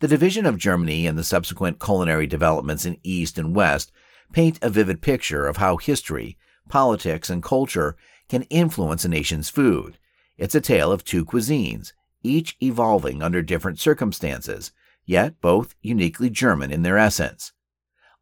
The 0.05 0.09
division 0.09 0.45
of 0.45 0.59
Germany 0.59 1.07
and 1.07 1.17
the 1.17 1.25
subsequent 1.25 1.81
culinary 1.81 2.27
developments 2.27 2.85
in 2.85 2.99
East 3.03 3.39
and 3.39 3.57
West 3.57 3.91
paint 4.35 4.59
a 4.61 4.69
vivid 4.69 5.01
picture 5.01 5.47
of 5.47 5.57
how 5.57 5.79
history, 5.79 6.37
politics, 6.69 7.31
and 7.31 7.43
culture 7.43 7.97
can 8.29 8.43
influence 8.51 9.07
a 9.07 9.09
nation's 9.09 9.49
food. 9.49 9.97
It's 10.37 10.55
a 10.55 10.61
tale 10.61 10.93
of 10.93 11.05
two 11.05 11.25
cuisines, 11.25 11.95
each 12.23 12.55
evolving 12.61 13.23
under 13.23 13.41
different 13.41 13.79
circumstances, 13.81 14.73
yet 15.07 15.41
both 15.41 15.75
uniquely 15.81 16.29
German 16.29 16.71
in 16.71 16.83
their 16.83 16.99
essence. 16.99 17.55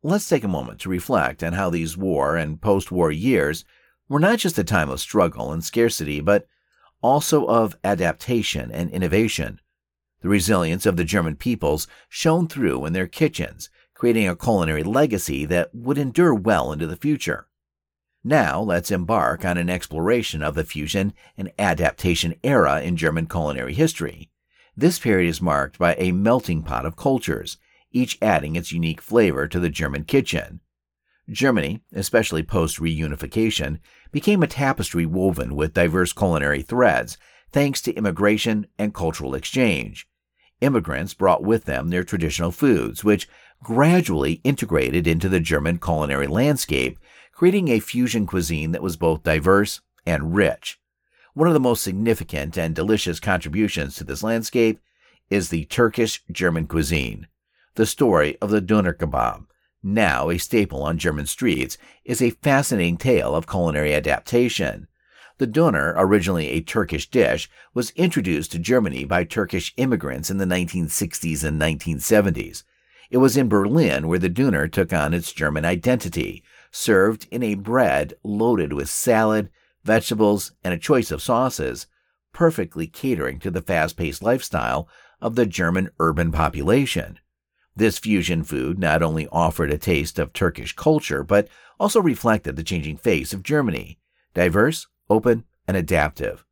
Let's 0.04 0.28
take 0.28 0.44
a 0.44 0.48
moment 0.48 0.78
to 0.82 0.88
reflect 0.88 1.42
on 1.42 1.54
how 1.54 1.68
these 1.68 1.96
war 1.96 2.36
and 2.36 2.62
post 2.62 2.92
war 2.92 3.10
years 3.10 3.64
were 4.08 4.20
not 4.20 4.38
just 4.38 4.56
a 4.56 4.62
time 4.62 4.88
of 4.88 5.00
struggle 5.00 5.50
and 5.50 5.64
scarcity, 5.64 6.20
but 6.20 6.46
also 7.02 7.44
of 7.46 7.76
adaptation 7.82 8.70
and 8.70 8.88
innovation. 8.88 9.58
The 10.22 10.28
resilience 10.28 10.86
of 10.86 10.96
the 10.96 11.04
German 11.04 11.36
peoples 11.36 11.88
shone 12.08 12.46
through 12.46 12.86
in 12.86 12.92
their 12.92 13.08
kitchens, 13.08 13.68
creating 13.92 14.28
a 14.28 14.36
culinary 14.36 14.84
legacy 14.84 15.44
that 15.46 15.74
would 15.74 15.98
endure 15.98 16.34
well 16.34 16.72
into 16.72 16.86
the 16.86 16.96
future. 16.96 17.48
Now, 18.24 18.60
let's 18.60 18.92
embark 18.92 19.44
on 19.44 19.58
an 19.58 19.68
exploration 19.68 20.42
of 20.42 20.54
the 20.54 20.62
fusion 20.62 21.12
and 21.36 21.50
adaptation 21.58 22.36
era 22.44 22.80
in 22.80 22.96
German 22.96 23.26
culinary 23.26 23.74
history. 23.74 24.30
This 24.76 25.00
period 25.00 25.28
is 25.28 25.42
marked 25.42 25.76
by 25.76 25.96
a 25.96 26.12
melting 26.12 26.62
pot 26.62 26.86
of 26.86 26.96
cultures, 26.96 27.58
each 27.90 28.16
adding 28.22 28.54
its 28.54 28.70
unique 28.70 29.00
flavor 29.00 29.48
to 29.48 29.58
the 29.58 29.70
German 29.70 30.04
kitchen. 30.04 30.60
Germany, 31.28 31.82
especially 31.92 32.44
post 32.44 32.78
reunification, 32.78 33.80
became 34.12 34.42
a 34.42 34.46
tapestry 34.46 35.04
woven 35.04 35.56
with 35.56 35.74
diverse 35.74 36.12
culinary 36.12 36.62
threads 36.62 37.18
thanks 37.50 37.80
to 37.82 37.94
immigration 37.94 38.66
and 38.78 38.94
cultural 38.94 39.34
exchange. 39.34 40.08
Immigrants 40.62 41.12
brought 41.12 41.42
with 41.42 41.64
them 41.64 41.90
their 41.90 42.04
traditional 42.04 42.52
foods, 42.52 43.02
which 43.02 43.28
gradually 43.64 44.40
integrated 44.44 45.08
into 45.08 45.28
the 45.28 45.40
German 45.40 45.78
culinary 45.78 46.28
landscape, 46.28 47.00
creating 47.32 47.68
a 47.68 47.80
fusion 47.80 48.26
cuisine 48.26 48.70
that 48.70 48.82
was 48.82 48.96
both 48.96 49.24
diverse 49.24 49.80
and 50.06 50.36
rich. 50.36 50.78
One 51.34 51.48
of 51.48 51.54
the 51.54 51.60
most 51.60 51.82
significant 51.82 52.56
and 52.56 52.76
delicious 52.76 53.18
contributions 53.18 53.96
to 53.96 54.04
this 54.04 54.22
landscape 54.22 54.78
is 55.28 55.48
the 55.48 55.64
Turkish 55.64 56.22
German 56.30 56.68
cuisine. 56.68 57.26
The 57.74 57.86
story 57.86 58.38
of 58.40 58.50
the 58.50 58.60
doner 58.60 58.94
kebab, 58.94 59.46
now 59.82 60.30
a 60.30 60.38
staple 60.38 60.84
on 60.84 60.96
German 60.96 61.26
streets, 61.26 61.76
is 62.04 62.22
a 62.22 62.30
fascinating 62.30 62.98
tale 62.98 63.34
of 63.34 63.48
culinary 63.48 63.94
adaptation. 63.94 64.86
The 65.38 65.46
doner, 65.46 65.94
originally 65.96 66.48
a 66.48 66.60
Turkish 66.60 67.10
dish, 67.10 67.48
was 67.74 67.90
introduced 67.90 68.52
to 68.52 68.58
Germany 68.58 69.04
by 69.04 69.24
Turkish 69.24 69.72
immigrants 69.76 70.30
in 70.30 70.38
the 70.38 70.44
1960s 70.44 71.44
and 71.44 71.60
1970s. 71.60 72.64
It 73.10 73.18
was 73.18 73.36
in 73.36 73.48
Berlin 73.48 74.08
where 74.08 74.18
the 74.18 74.28
doner 74.28 74.68
took 74.68 74.92
on 74.92 75.12
its 75.12 75.32
German 75.32 75.64
identity, 75.64 76.42
served 76.70 77.28
in 77.30 77.42
a 77.42 77.54
bread 77.54 78.14
loaded 78.22 78.72
with 78.72 78.88
salad, 78.88 79.50
vegetables, 79.84 80.52
and 80.64 80.72
a 80.72 80.78
choice 80.78 81.10
of 81.10 81.22
sauces, 81.22 81.86
perfectly 82.32 82.86
catering 82.86 83.38
to 83.40 83.50
the 83.50 83.60
fast 83.60 83.96
paced 83.96 84.22
lifestyle 84.22 84.88
of 85.20 85.34
the 85.34 85.46
German 85.46 85.90
urban 85.98 86.32
population. 86.32 87.18
This 87.74 87.98
fusion 87.98 88.44
food 88.44 88.78
not 88.78 89.02
only 89.02 89.28
offered 89.28 89.70
a 89.70 89.78
taste 89.78 90.18
of 90.18 90.32
Turkish 90.32 90.74
culture, 90.74 91.22
but 91.22 91.48
also 91.80 92.00
reflected 92.00 92.56
the 92.56 92.62
changing 92.62 92.96
face 92.96 93.32
of 93.32 93.42
Germany 93.42 93.98
diverse, 94.34 94.86
open, 95.12 95.44
and 95.68 95.76
adaptive. 95.76 96.44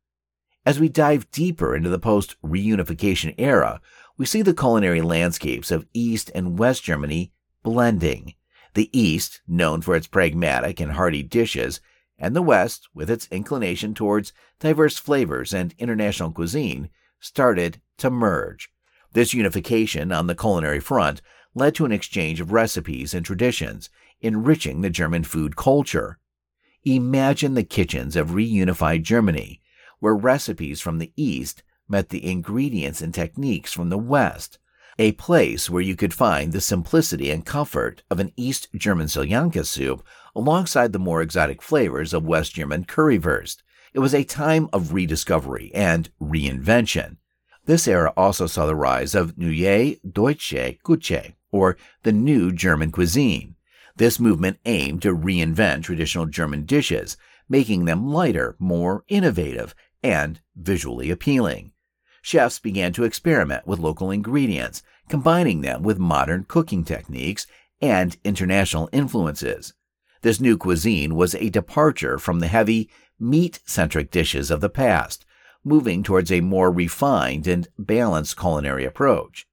As 0.65 0.79
we 0.79 0.89
dive 0.89 1.29
deeper 1.31 1.75
into 1.75 1.89
the 1.89 1.99
post 1.99 2.35
reunification 2.43 3.33
era, 3.37 3.81
we 4.17 4.25
see 4.25 4.43
the 4.43 4.53
culinary 4.53 5.01
landscapes 5.01 5.71
of 5.71 5.87
East 5.93 6.29
and 6.35 6.59
West 6.59 6.83
Germany 6.83 7.33
blending. 7.63 8.35
The 8.75 8.89
East, 8.97 9.41
known 9.47 9.81
for 9.81 9.95
its 9.95 10.07
pragmatic 10.07 10.79
and 10.79 10.93
hearty 10.93 11.23
dishes, 11.23 11.81
and 12.17 12.35
the 12.35 12.43
West, 12.43 12.87
with 12.93 13.09
its 13.09 13.27
inclination 13.31 13.95
towards 13.95 14.33
diverse 14.59 14.97
flavors 14.97 15.53
and 15.53 15.73
international 15.79 16.31
cuisine, 16.31 16.89
started 17.19 17.81
to 17.97 18.11
merge. 18.11 18.71
This 19.13 19.33
unification 19.33 20.11
on 20.11 20.27
the 20.27 20.35
culinary 20.35 20.79
front 20.79 21.21
led 21.55 21.75
to 21.75 21.85
an 21.85 21.91
exchange 21.91 22.39
of 22.39 22.53
recipes 22.53 23.13
and 23.13 23.25
traditions, 23.25 23.89
enriching 24.21 24.81
the 24.81 24.89
German 24.89 25.23
food 25.23 25.55
culture. 25.55 26.19
Imagine 26.83 27.53
the 27.53 27.63
kitchens 27.63 28.15
of 28.15 28.29
reunified 28.29 29.03
Germany, 29.03 29.61
where 29.99 30.15
recipes 30.15 30.81
from 30.81 30.97
the 30.97 31.13
East 31.15 31.61
met 31.87 32.09
the 32.09 32.25
ingredients 32.25 33.01
and 33.01 33.13
techniques 33.13 33.71
from 33.71 33.89
the 33.89 33.99
West, 33.99 34.57
a 34.97 35.11
place 35.11 35.69
where 35.69 35.83
you 35.83 35.95
could 35.95 36.11
find 36.11 36.51
the 36.51 36.61
simplicity 36.61 37.29
and 37.29 37.45
comfort 37.45 38.01
of 38.09 38.19
an 38.19 38.31
East 38.35 38.67
German 38.73 39.05
Soljanka 39.05 39.63
soup 39.63 40.03
alongside 40.35 40.91
the 40.91 40.97
more 40.97 41.21
exotic 41.21 41.61
flavors 41.61 42.15
of 42.15 42.25
West 42.25 42.55
German 42.55 42.85
currywurst. 42.85 43.57
It 43.93 43.99
was 43.99 44.15
a 44.15 44.23
time 44.23 44.67
of 44.73 44.91
rediscovery 44.91 45.71
and 45.75 46.09
reinvention. 46.19 47.17
This 47.65 47.87
era 47.87 48.11
also 48.17 48.47
saw 48.47 48.65
the 48.65 48.75
rise 48.75 49.13
of 49.13 49.37
Neue 49.37 49.97
Deutsche 50.09 50.79
Küche, 50.83 51.35
or 51.51 51.77
the 52.01 52.11
new 52.11 52.51
German 52.51 52.91
cuisine. 52.91 53.55
This 54.01 54.19
movement 54.19 54.57
aimed 54.65 55.03
to 55.03 55.15
reinvent 55.15 55.83
traditional 55.83 56.25
German 56.25 56.65
dishes, 56.65 57.17
making 57.47 57.85
them 57.85 58.07
lighter, 58.07 58.55
more 58.57 59.03
innovative, 59.07 59.75
and 60.01 60.41
visually 60.55 61.11
appealing. 61.11 61.73
Chefs 62.23 62.57
began 62.57 62.93
to 62.93 63.03
experiment 63.03 63.67
with 63.67 63.77
local 63.77 64.09
ingredients, 64.09 64.81
combining 65.07 65.61
them 65.61 65.83
with 65.83 65.99
modern 65.99 66.45
cooking 66.45 66.83
techniques 66.83 67.45
and 67.79 68.17
international 68.23 68.89
influences. 68.91 69.75
This 70.23 70.41
new 70.41 70.57
cuisine 70.57 71.13
was 71.13 71.35
a 71.35 71.51
departure 71.51 72.17
from 72.17 72.39
the 72.39 72.47
heavy, 72.47 72.89
meat 73.19 73.59
centric 73.67 74.09
dishes 74.09 74.49
of 74.49 74.61
the 74.61 74.69
past, 74.69 75.27
moving 75.63 76.01
towards 76.01 76.31
a 76.31 76.41
more 76.41 76.71
refined 76.71 77.45
and 77.45 77.67
balanced 77.77 78.35
culinary 78.35 78.83
approach. 78.83 79.45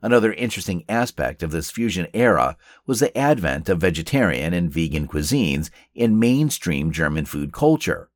Another 0.00 0.32
interesting 0.32 0.84
aspect 0.88 1.42
of 1.42 1.50
this 1.50 1.70
fusion 1.70 2.06
era 2.14 2.56
was 2.86 3.00
the 3.00 3.16
advent 3.18 3.68
of 3.68 3.80
vegetarian 3.80 4.54
and 4.54 4.70
vegan 4.70 5.08
cuisines 5.08 5.70
in 5.94 6.18
mainstream 6.18 6.92
German 6.92 7.24
food 7.24 7.52
culture. 7.52 8.10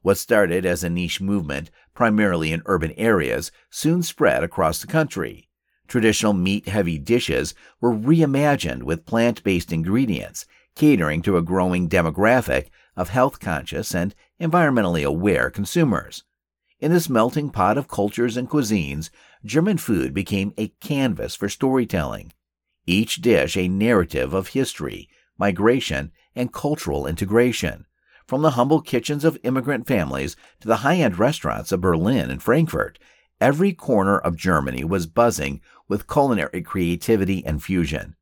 What 0.00 0.16
started 0.16 0.64
as 0.64 0.82
a 0.82 0.88
niche 0.88 1.20
movement, 1.20 1.70
primarily 1.92 2.52
in 2.52 2.62
urban 2.66 2.92
areas, 2.92 3.50
soon 3.70 4.02
spread 4.02 4.42
across 4.44 4.80
the 4.80 4.86
country. 4.86 5.48
Traditional 5.88 6.32
meat 6.32 6.68
heavy 6.68 6.98
dishes 6.98 7.54
were 7.80 7.94
reimagined 7.94 8.84
with 8.84 9.06
plant 9.06 9.42
based 9.42 9.72
ingredients, 9.72 10.46
catering 10.74 11.22
to 11.22 11.36
a 11.36 11.42
growing 11.42 11.88
demographic 11.88 12.68
of 12.96 13.10
health 13.10 13.40
conscious 13.40 13.94
and 13.94 14.14
environmentally 14.40 15.04
aware 15.04 15.50
consumers. 15.50 16.24
In 16.78 16.92
this 16.92 17.08
melting 17.08 17.50
pot 17.50 17.78
of 17.78 17.88
cultures 17.88 18.36
and 18.36 18.48
cuisines, 18.48 19.10
German 19.46 19.78
food 19.78 20.12
became 20.12 20.52
a 20.58 20.68
canvas 20.80 21.36
for 21.36 21.48
storytelling, 21.48 22.32
each 22.84 23.22
dish 23.22 23.56
a 23.56 23.68
narrative 23.68 24.34
of 24.34 24.48
history, 24.48 25.08
migration, 25.38 26.10
and 26.34 26.52
cultural 26.52 27.06
integration. 27.06 27.86
From 28.26 28.42
the 28.42 28.50
humble 28.50 28.80
kitchens 28.80 29.24
of 29.24 29.38
immigrant 29.44 29.86
families 29.86 30.34
to 30.60 30.66
the 30.66 30.78
high 30.78 30.96
end 30.96 31.20
restaurants 31.20 31.70
of 31.70 31.80
Berlin 31.80 32.28
and 32.28 32.42
Frankfurt, 32.42 32.98
every 33.40 33.72
corner 33.72 34.18
of 34.18 34.36
Germany 34.36 34.82
was 34.82 35.06
buzzing 35.06 35.60
with 35.86 36.08
culinary 36.08 36.60
creativity 36.62 37.46
and 37.46 37.62
fusion. 37.62 38.16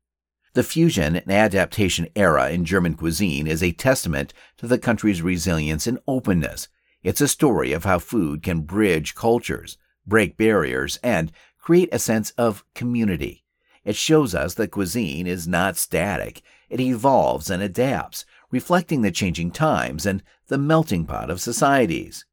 The 0.53 0.63
fusion 0.63 1.15
and 1.15 1.31
adaptation 1.31 2.07
era 2.15 2.51
in 2.51 2.65
German 2.65 2.93
cuisine 2.93 3.47
is 3.47 3.63
a 3.63 3.71
testament 3.71 4.31
to 4.57 4.67
the 4.67 4.77
country's 4.77 5.23
resilience 5.23 5.87
and 5.87 5.97
openness, 6.07 6.67
it's 7.01 7.21
a 7.21 7.27
story 7.27 7.71
of 7.71 7.83
how 7.83 7.99
food 7.99 8.41
can 8.41 8.61
bridge 8.61 9.13
cultures, 9.13 9.77
break 10.05 10.37
barriers, 10.37 10.99
and 11.03 11.31
create 11.59 11.89
a 11.91 11.99
sense 11.99 12.31
of 12.31 12.63
community. 12.73 13.43
It 13.83 13.95
shows 13.95 14.33
us 14.33 14.55
that 14.55 14.71
cuisine 14.71 15.27
is 15.27 15.47
not 15.47 15.77
static. 15.77 16.41
It 16.69 16.79
evolves 16.79 17.49
and 17.49 17.61
adapts, 17.61 18.25
reflecting 18.51 19.01
the 19.01 19.11
changing 19.11 19.51
times 19.51 20.05
and 20.05 20.23
the 20.47 20.57
melting 20.57 21.05
pot 21.05 21.29
of 21.29 21.39
societies. 21.39 22.25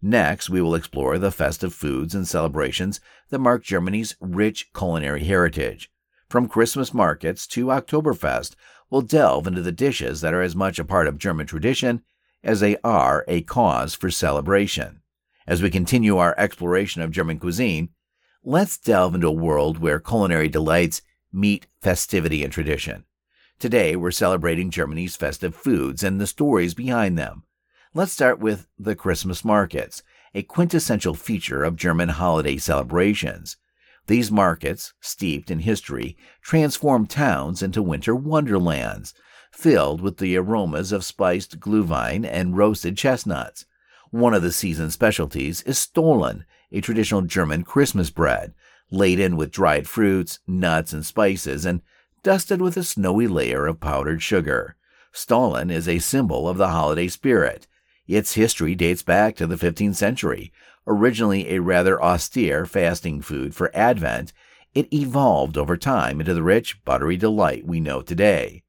Next, 0.00 0.50
we 0.50 0.60
will 0.60 0.74
explore 0.74 1.18
the 1.18 1.30
festive 1.30 1.72
foods 1.72 2.14
and 2.14 2.28
celebrations 2.28 3.00
that 3.30 3.38
mark 3.38 3.64
Germany's 3.64 4.16
rich 4.20 4.70
culinary 4.74 5.24
heritage. 5.24 5.90
From 6.28 6.48
Christmas 6.48 6.92
markets 6.92 7.46
to 7.48 7.66
Oktoberfest, 7.66 8.54
we'll 8.90 9.00
delve 9.00 9.46
into 9.46 9.62
the 9.62 9.72
dishes 9.72 10.20
that 10.20 10.34
are 10.34 10.42
as 10.42 10.54
much 10.54 10.78
a 10.78 10.84
part 10.84 11.06
of 11.06 11.18
German 11.18 11.46
tradition 11.46 12.02
as 12.42 12.60
they 12.60 12.76
are 12.84 13.24
a 13.26 13.40
cause 13.42 13.94
for 13.94 14.10
celebration. 14.10 15.00
As 15.46 15.60
we 15.60 15.68
continue 15.68 16.16
our 16.16 16.34
exploration 16.38 17.02
of 17.02 17.10
German 17.10 17.38
cuisine, 17.38 17.90
let's 18.42 18.78
delve 18.78 19.14
into 19.14 19.26
a 19.26 19.32
world 19.32 19.78
where 19.78 20.00
culinary 20.00 20.48
delights 20.48 21.02
meet 21.32 21.66
festivity 21.82 22.42
and 22.42 22.52
tradition. 22.52 23.04
Today, 23.58 23.94
we're 23.94 24.10
celebrating 24.10 24.70
Germany's 24.70 25.16
festive 25.16 25.54
foods 25.54 26.02
and 26.02 26.18
the 26.18 26.26
stories 26.26 26.72
behind 26.72 27.18
them. 27.18 27.42
Let's 27.92 28.12
start 28.12 28.38
with 28.38 28.68
the 28.78 28.96
Christmas 28.96 29.44
markets, 29.44 30.02
a 30.34 30.42
quintessential 30.42 31.14
feature 31.14 31.62
of 31.62 31.76
German 31.76 32.08
holiday 32.08 32.56
celebrations. 32.56 33.58
These 34.06 34.32
markets, 34.32 34.94
steeped 35.00 35.50
in 35.50 35.60
history, 35.60 36.16
transform 36.42 37.06
towns 37.06 37.62
into 37.62 37.82
winter 37.82 38.14
wonderlands, 38.16 39.14
filled 39.52 40.00
with 40.00 40.16
the 40.16 40.36
aromas 40.36 40.90
of 40.90 41.04
spiced 41.04 41.60
glühwein 41.60 42.26
and 42.28 42.56
roasted 42.56 42.96
chestnuts. 42.96 43.66
One 44.14 44.32
of 44.32 44.42
the 44.42 44.52
season's 44.52 44.92
specialties 44.92 45.62
is 45.62 45.76
Stollen, 45.76 46.44
a 46.70 46.80
traditional 46.80 47.22
German 47.22 47.64
Christmas 47.64 48.10
bread, 48.10 48.54
laden 48.88 49.36
with 49.36 49.50
dried 49.50 49.88
fruits, 49.88 50.38
nuts, 50.46 50.92
and 50.92 51.04
spices, 51.04 51.64
and 51.66 51.82
dusted 52.22 52.62
with 52.62 52.76
a 52.76 52.84
snowy 52.84 53.26
layer 53.26 53.66
of 53.66 53.80
powdered 53.80 54.22
sugar. 54.22 54.76
Stollen 55.10 55.68
is 55.68 55.88
a 55.88 55.98
symbol 55.98 56.48
of 56.48 56.58
the 56.58 56.68
holiday 56.68 57.08
spirit. 57.08 57.66
Its 58.06 58.34
history 58.34 58.76
dates 58.76 59.02
back 59.02 59.34
to 59.34 59.48
the 59.48 59.56
15th 59.56 59.96
century, 59.96 60.52
Originally 60.86 61.52
a 61.52 61.60
rather 61.60 62.00
austere 62.00 62.66
fasting 62.66 63.20
food 63.20 63.52
for 63.52 63.74
Advent, 63.74 64.32
it 64.76 64.94
evolved 64.94 65.58
over 65.58 65.76
time 65.76 66.20
into 66.20 66.34
the 66.34 66.42
rich, 66.44 66.84
buttery 66.84 67.16
delight 67.16 67.66
we 67.66 67.80
know 67.80 68.00
today. 68.00 68.62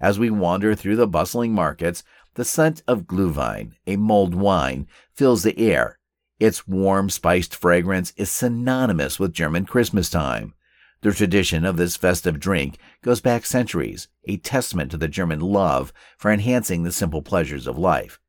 As 0.00 0.18
we 0.18 0.30
wander 0.30 0.74
through 0.74 0.96
the 0.96 1.06
bustling 1.06 1.52
markets, 1.52 2.02
the 2.36 2.44
scent 2.44 2.82
of 2.86 3.06
Glühwein, 3.06 3.72
a 3.86 3.96
mulled 3.96 4.34
wine, 4.34 4.86
fills 5.12 5.42
the 5.42 5.58
air. 5.58 5.98
Its 6.38 6.68
warm, 6.68 7.08
spiced 7.08 7.54
fragrance 7.56 8.12
is 8.16 8.30
synonymous 8.30 9.18
with 9.18 9.32
German 9.32 9.64
Christmas 9.64 10.10
time. 10.10 10.52
The 11.00 11.12
tradition 11.12 11.64
of 11.64 11.78
this 11.78 11.96
festive 11.96 12.38
drink 12.38 12.78
goes 13.02 13.22
back 13.22 13.46
centuries, 13.46 14.08
a 14.24 14.36
testament 14.36 14.90
to 14.90 14.98
the 14.98 15.08
German 15.08 15.40
love 15.40 15.94
for 16.18 16.30
enhancing 16.30 16.82
the 16.82 16.92
simple 16.92 17.22
pleasures 17.22 17.66
of 17.66 17.78
life. 17.78 18.20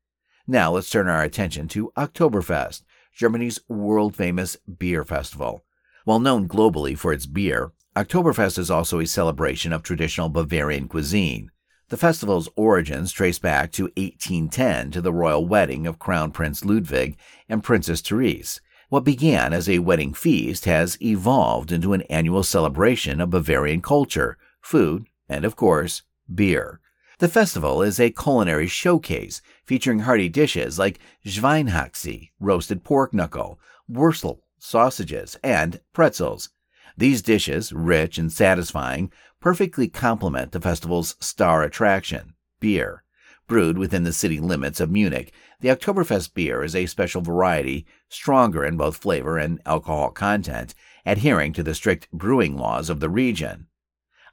Now 0.46 0.72
let's 0.72 0.88
turn 0.88 1.06
our 1.06 1.22
attention 1.22 1.68
to 1.68 1.92
Oktoberfest, 1.96 2.82
Germany's 3.14 3.60
world 3.68 4.16
famous 4.16 4.56
beer 4.78 5.04
festival. 5.04 5.64
While 6.04 6.20
known 6.20 6.48
globally 6.48 6.96
for 6.96 7.12
its 7.12 7.26
beer, 7.26 7.72
Oktoberfest 7.94 8.58
is 8.58 8.70
also 8.70 9.00
a 9.00 9.06
celebration 9.06 9.74
of 9.74 9.82
traditional 9.82 10.30
Bavarian 10.30 10.88
cuisine. 10.88 11.50
The 11.90 11.96
festival's 11.96 12.50
origins 12.54 13.12
trace 13.12 13.38
back 13.38 13.72
to 13.72 13.84
1810 13.84 14.90
to 14.90 15.00
the 15.00 15.12
royal 15.12 15.46
wedding 15.46 15.86
of 15.86 15.98
Crown 15.98 16.32
Prince 16.32 16.62
Ludwig 16.62 17.16
and 17.48 17.64
Princess 17.64 18.02
Therese. 18.02 18.60
What 18.90 19.04
began 19.04 19.54
as 19.54 19.70
a 19.70 19.78
wedding 19.78 20.12
feast 20.12 20.66
has 20.66 21.00
evolved 21.00 21.72
into 21.72 21.94
an 21.94 22.02
annual 22.02 22.42
celebration 22.42 23.22
of 23.22 23.30
Bavarian 23.30 23.80
culture, 23.80 24.36
food, 24.60 25.06
and 25.30 25.46
of 25.46 25.56
course, 25.56 26.02
beer. 26.32 26.80
The 27.20 27.28
festival 27.28 27.80
is 27.80 27.98
a 27.98 28.10
culinary 28.10 28.66
showcase 28.66 29.40
featuring 29.64 30.00
hearty 30.00 30.28
dishes 30.28 30.78
like 30.78 31.00
Schweinshaxe, 31.24 32.30
roasted 32.38 32.84
pork 32.84 33.14
knuckle, 33.14 33.58
Würstel, 33.90 34.40
sausages, 34.58 35.38
and 35.42 35.80
pretzels. 35.94 36.50
These 36.98 37.22
dishes, 37.22 37.72
rich 37.72 38.18
and 38.18 38.32
satisfying, 38.32 39.12
perfectly 39.40 39.88
complement 39.88 40.52
the 40.52 40.60
festival's 40.60 41.16
star 41.20 41.62
attraction, 41.62 42.34
beer. 42.60 43.04
Brewed 43.46 43.78
within 43.78 44.04
the 44.04 44.12
city 44.12 44.40
limits 44.40 44.78
of 44.78 44.90
Munich, 44.90 45.32
the 45.60 45.68
Oktoberfest 45.68 46.34
beer 46.34 46.62
is 46.62 46.76
a 46.76 46.86
special 46.86 47.22
variety, 47.22 47.86
stronger 48.08 48.64
in 48.64 48.76
both 48.76 48.98
flavor 48.98 49.38
and 49.38 49.60
alcohol 49.64 50.10
content, 50.10 50.74
adhering 51.06 51.54
to 51.54 51.62
the 51.62 51.74
strict 51.74 52.10
brewing 52.12 52.58
laws 52.58 52.90
of 52.90 53.00
the 53.00 53.08
region. 53.08 53.66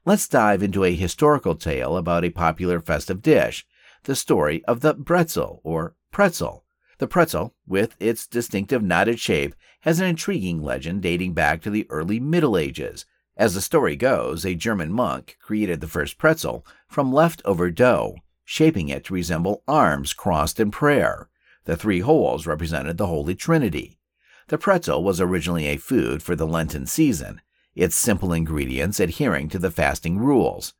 Let's 0.05 0.27
dive 0.27 0.61
into 0.61 0.83
a 0.83 0.93
historical 0.93 1.55
tale 1.55 1.97
about 1.97 2.25
a 2.25 2.29
popular 2.29 2.81
festive 2.81 3.21
dish, 3.21 3.65
the 4.03 4.15
story 4.15 4.63
of 4.65 4.81
the 4.81 4.93
bretzel 4.93 5.61
or 5.63 5.95
pretzel. 6.11 6.65
The 6.97 7.07
pretzel, 7.07 7.55
with 7.65 7.95
its 7.99 8.27
distinctive 8.27 8.83
knotted 8.83 9.19
shape, 9.19 9.55
has 9.81 9.99
an 9.99 10.07
intriguing 10.07 10.61
legend 10.61 11.01
dating 11.01 11.33
back 11.33 11.61
to 11.61 11.69
the 11.69 11.87
early 11.89 12.19
Middle 12.19 12.57
Ages. 12.57 13.05
As 13.37 13.53
the 13.53 13.61
story 13.61 13.97
goes, 13.97 14.45
a 14.45 14.55
German 14.55 14.93
monk 14.93 15.37
created 15.41 15.81
the 15.81 15.87
first 15.87 16.17
pretzel 16.17 16.65
from 16.87 17.11
leftover 17.11 17.69
dough, 17.69 18.15
shaping 18.45 18.87
it 18.87 19.03
to 19.05 19.13
resemble 19.13 19.61
arms 19.67 20.13
crossed 20.13 20.59
in 20.59 20.71
prayer. 20.71 21.29
The 21.65 21.75
three 21.75 21.99
holes 21.99 22.47
represented 22.47 22.97
the 22.97 23.07
Holy 23.07 23.35
Trinity. 23.35 23.99
The 24.47 24.57
pretzel 24.57 25.03
was 25.03 25.19
originally 25.19 25.65
a 25.65 25.77
food 25.77 26.23
for 26.23 26.35
the 26.35 26.47
Lenten 26.47 26.85
season, 26.85 27.41
its 27.75 27.95
simple 27.95 28.31
ingredients 28.31 29.01
adhering 29.01 29.49
to 29.49 29.59
the 29.59 29.71
fasting 29.71 30.17
rules. 30.17 30.73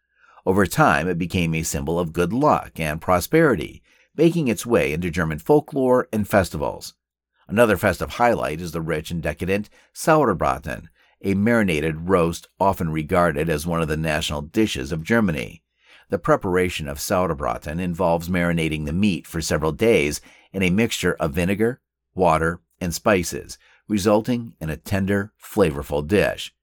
Over 0.46 0.65
time, 0.65 1.10
it 1.10 1.18
became 1.18 1.54
a 1.54 1.63
symbol 1.63 2.00
of 2.00 2.13
good 2.13 2.32
luck 2.32 2.80
and 2.80 3.02
prosperity, 3.02 3.82
making 4.15 4.48
its 4.48 4.65
way 4.65 4.94
into 4.94 5.10
German 5.10 5.39
folklore 5.39 6.08
and 6.13 6.26
festivals. 6.26 6.94
Another 7.48 7.76
festive 7.76 8.12
highlight 8.12 8.62
is 8.62 8.72
the 8.72 8.82
rich 8.82 9.12
and 9.12 9.22
decadent 9.22 9.70
Sauerbraten, 9.94 10.88
a 11.21 11.34
marinated 11.34 12.10
roast 12.10 12.47
often 12.60 12.89
regarded 12.89 13.49
as 13.49 13.65
one 13.65 13.82
of 13.82 13.88
the 13.88 13.97
national 13.97 14.41
dishes 14.41 14.91
of 14.91 15.04
Germany. 15.04 15.63
The 16.10 16.19
preparation 16.19 16.88
of 16.88 16.99
Sauerbraten 16.99 17.80
involves 17.80 18.30
marinating 18.30 18.86
the 18.86 18.93
meat 18.93 19.25
for 19.25 19.41
several 19.41 19.71
days 19.71 20.21
in 20.54 20.62
a 20.62 20.69
mixture 20.69 21.15
of 21.15 21.34
vinegar, 21.34 21.82
water, 22.13 22.62
and 22.80 22.93
spices, 22.93 23.58
resulting 23.88 24.54
in 24.60 24.69
a 24.69 24.78
tender, 24.78 25.34
flavorful 25.41 26.06
dish. 26.06 26.54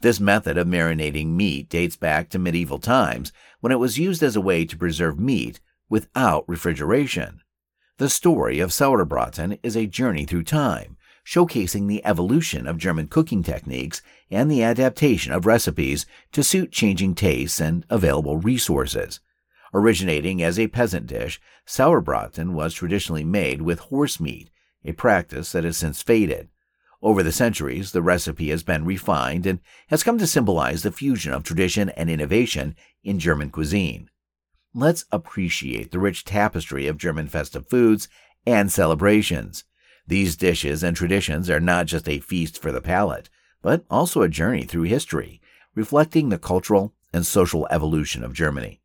This 0.00 0.20
method 0.20 0.56
of 0.58 0.66
marinating 0.66 1.28
meat 1.28 1.68
dates 1.68 1.96
back 1.96 2.28
to 2.30 2.38
medieval 2.38 2.78
times 2.78 3.32
when 3.60 3.72
it 3.72 3.78
was 3.78 3.98
used 3.98 4.22
as 4.22 4.36
a 4.36 4.40
way 4.40 4.64
to 4.64 4.76
preserve 4.76 5.18
meat 5.18 5.60
without 5.88 6.48
refrigeration. 6.48 7.40
The 7.98 8.08
story 8.08 8.58
of 8.58 8.70
Sauerbraten 8.70 9.58
is 9.62 9.76
a 9.76 9.86
journey 9.86 10.24
through 10.24 10.44
time, 10.44 10.96
showcasing 11.24 11.88
the 11.88 12.04
evolution 12.04 12.66
of 12.66 12.78
German 12.78 13.06
cooking 13.06 13.42
techniques 13.42 14.02
and 14.30 14.50
the 14.50 14.62
adaptation 14.62 15.32
of 15.32 15.46
recipes 15.46 16.06
to 16.32 16.42
suit 16.42 16.72
changing 16.72 17.14
tastes 17.14 17.60
and 17.60 17.86
available 17.88 18.38
resources. 18.38 19.20
Originating 19.74 20.42
as 20.42 20.58
a 20.58 20.68
peasant 20.68 21.06
dish, 21.06 21.40
Sauerbraten 21.66 22.52
was 22.52 22.74
traditionally 22.74 23.24
made 23.24 23.62
with 23.62 23.78
horse 23.78 24.20
meat, 24.20 24.50
a 24.84 24.92
practice 24.92 25.52
that 25.52 25.64
has 25.64 25.76
since 25.76 26.02
faded. 26.02 26.48
Over 27.00 27.22
the 27.22 27.32
centuries, 27.32 27.92
the 27.92 28.02
recipe 28.02 28.50
has 28.50 28.62
been 28.62 28.84
refined 28.84 29.46
and 29.46 29.60
has 29.88 30.04
come 30.04 30.18
to 30.18 30.26
symbolize 30.26 30.82
the 30.82 30.92
fusion 30.92 31.32
of 31.32 31.42
tradition 31.42 31.88
and 31.90 32.08
innovation 32.08 32.76
in 33.02 33.18
German 33.18 33.50
cuisine. 33.50 34.08
Let's 34.74 35.04
appreciate 35.10 35.90
the 35.90 35.98
rich 35.98 36.24
tapestry 36.24 36.86
of 36.86 36.98
German 36.98 37.28
festive 37.28 37.66
foods 37.68 38.08
and 38.46 38.70
celebrations. 38.70 39.64
These 40.06 40.36
dishes 40.36 40.82
and 40.82 40.96
traditions 40.96 41.48
are 41.48 41.60
not 41.60 41.86
just 41.86 42.08
a 42.08 42.20
feast 42.20 42.60
for 42.60 42.72
the 42.72 42.80
palate, 42.80 43.30
but 43.62 43.84
also 43.90 44.22
a 44.22 44.28
journey 44.28 44.64
through 44.64 44.82
history, 44.82 45.40
reflecting 45.74 46.28
the 46.28 46.38
cultural 46.38 46.92
and 47.12 47.24
social 47.24 47.66
evolution 47.70 48.24
of 48.24 48.34
Germany. 48.34 48.80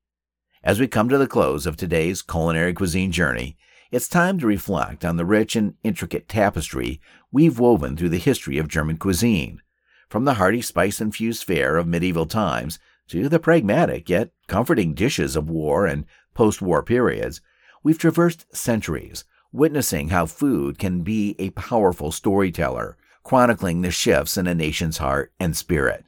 As 0.64 0.80
we 0.80 0.88
come 0.88 1.10
to 1.10 1.18
the 1.18 1.28
close 1.28 1.66
of 1.66 1.78
today's 1.78 2.22
culinary 2.22 2.74
cuisine 2.74 3.12
journey, 3.12 3.58
it's 3.90 4.08
time 4.08 4.38
to 4.40 4.48
reflect 4.48 5.06
on 5.06 5.16
the 5.16 5.26
rich 5.26 5.56
and 5.56 5.76
intricate 5.84 6.28
tapestry 6.28 7.00
we've 7.32 7.58
woven 7.58 7.96
through 7.96 8.10
the 8.10 8.18
history 8.18 8.58
of 8.58 8.68
German 8.68 8.98
cuisine. 8.98 9.62
From 10.10 10.26
the 10.26 10.36
hearty 10.36 10.62
spice 10.62 11.00
infused 11.00 11.44
fare 11.44 11.78
of 11.78 11.88
medieval 11.88 12.26
times 12.26 12.80
to 13.08 13.30
the 13.30 13.40
pragmatic 13.40 14.10
yet 14.10 14.32
comforting 14.48 14.94
dishes 14.94 15.36
of 15.36 15.50
war 15.50 15.86
and 15.86 16.06
post 16.34 16.62
war 16.62 16.84
periods, 16.84 17.42
we've 17.82 17.98
traversed 17.98 18.46
centuries, 18.56 19.24
witnessing 19.52 20.10
how 20.10 20.26
food 20.26 20.78
can 20.78 21.02
be 21.02 21.36
a 21.40 21.50
powerful 21.52 22.12
storyteller, 22.12 22.98
chronicling 23.24 23.82
the 23.82 23.92
shifts 23.92 24.38
in 24.38 24.48
a 24.48 24.56
nation's 24.56 24.98
heart 24.98 25.32
and 25.40 25.56
spirit 25.56 26.06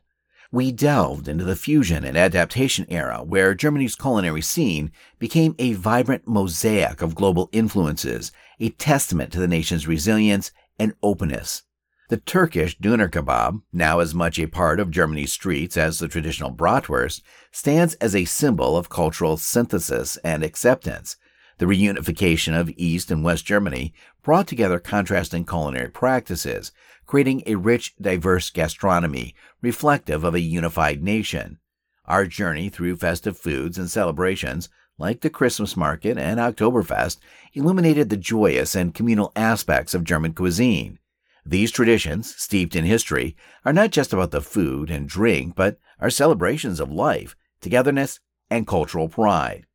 we 0.51 0.71
delved 0.71 1.27
into 1.27 1.43
the 1.43 1.55
fusion 1.55 2.03
and 2.03 2.17
adaptation 2.17 2.85
era 2.89 3.23
where 3.23 3.53
Germany's 3.53 3.95
culinary 3.95 4.41
scene 4.41 4.91
became 5.19 5.55
a 5.59 5.73
vibrant 5.73 6.27
mosaic 6.27 7.03
of 7.03 7.13
global 7.13 7.49
influences, 7.51 8.31
a 8.59 8.69
testament 8.69 9.31
to 9.31 9.39
the 9.39 9.47
nation's 9.47 9.87
resilience 9.87 10.51
and 10.79 10.93
openness. 11.03 11.63
The 12.09 12.17
Turkish 12.17 12.75
doner 12.79 13.07
kebab, 13.07 13.61
now 13.71 13.99
as 13.99 14.15
much 14.15 14.39
a 14.39 14.47
part 14.47 14.79
of 14.79 14.89
Germany's 14.89 15.31
streets 15.31 15.77
as 15.77 15.99
the 15.99 16.07
traditional 16.07 16.51
bratwurst, 16.51 17.21
stands 17.51 17.93
as 17.95 18.15
a 18.15 18.25
symbol 18.25 18.75
of 18.75 18.89
cultural 18.89 19.37
synthesis 19.37 20.17
and 20.23 20.43
acceptance. 20.43 21.17
The 21.59 21.65
reunification 21.65 22.59
of 22.59 22.71
East 22.75 23.11
and 23.11 23.23
West 23.23 23.45
Germany 23.45 23.93
brought 24.23 24.47
together 24.47 24.79
contrasting 24.79 25.45
culinary 25.45 25.89
practices, 25.89 26.71
creating 27.05 27.43
a 27.45 27.55
rich, 27.55 27.95
diverse 28.01 28.49
gastronomy 28.49 29.35
reflective 29.61 30.23
of 30.23 30.33
a 30.33 30.39
unified 30.39 31.03
nation. 31.03 31.59
Our 32.05 32.25
journey 32.25 32.69
through 32.69 32.95
festive 32.95 33.37
foods 33.37 33.77
and 33.77 33.89
celebrations 33.89 34.69
like 34.99 35.21
the 35.21 35.29
Christmas 35.29 35.77
market 35.77 36.17
and 36.17 36.39
Oktoberfest, 36.39 37.17
illuminated 37.53 38.09
the 38.09 38.17
joyous 38.17 38.75
and 38.75 38.93
communal 38.93 39.31
aspects 39.35 39.93
of 39.93 40.03
German 40.03 40.33
cuisine. 40.33 40.99
These 41.45 41.71
traditions, 41.71 42.35
steeped 42.35 42.75
in 42.75 42.85
history, 42.85 43.35
are 43.65 43.73
not 43.73 43.91
just 43.91 44.13
about 44.13 44.31
the 44.31 44.41
food 44.41 44.91
and 44.91 45.07
drink, 45.07 45.55
but 45.55 45.79
are 45.99 46.09
celebrations 46.09 46.79
of 46.79 46.91
life, 46.91 47.35
togetherness, 47.61 48.19
and 48.49 48.67
cultural 48.67 49.07
pride. 49.07 49.65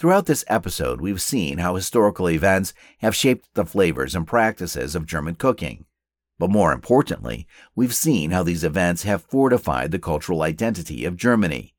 Throughout 0.00 0.24
this 0.24 0.46
episode, 0.48 1.02
we've 1.02 1.20
seen 1.20 1.58
how 1.58 1.74
historical 1.74 2.30
events 2.30 2.72
have 3.00 3.14
shaped 3.14 3.52
the 3.52 3.66
flavors 3.66 4.14
and 4.14 4.26
practices 4.26 4.94
of 4.94 5.04
German 5.04 5.34
cooking. 5.34 5.84
But 6.38 6.48
more 6.48 6.72
importantly, 6.72 7.46
we've 7.76 7.94
seen 7.94 8.30
how 8.30 8.42
these 8.42 8.64
events 8.64 9.02
have 9.02 9.20
fortified 9.20 9.90
the 9.90 9.98
cultural 9.98 10.40
identity 10.40 11.04
of 11.04 11.18
Germany. 11.18 11.74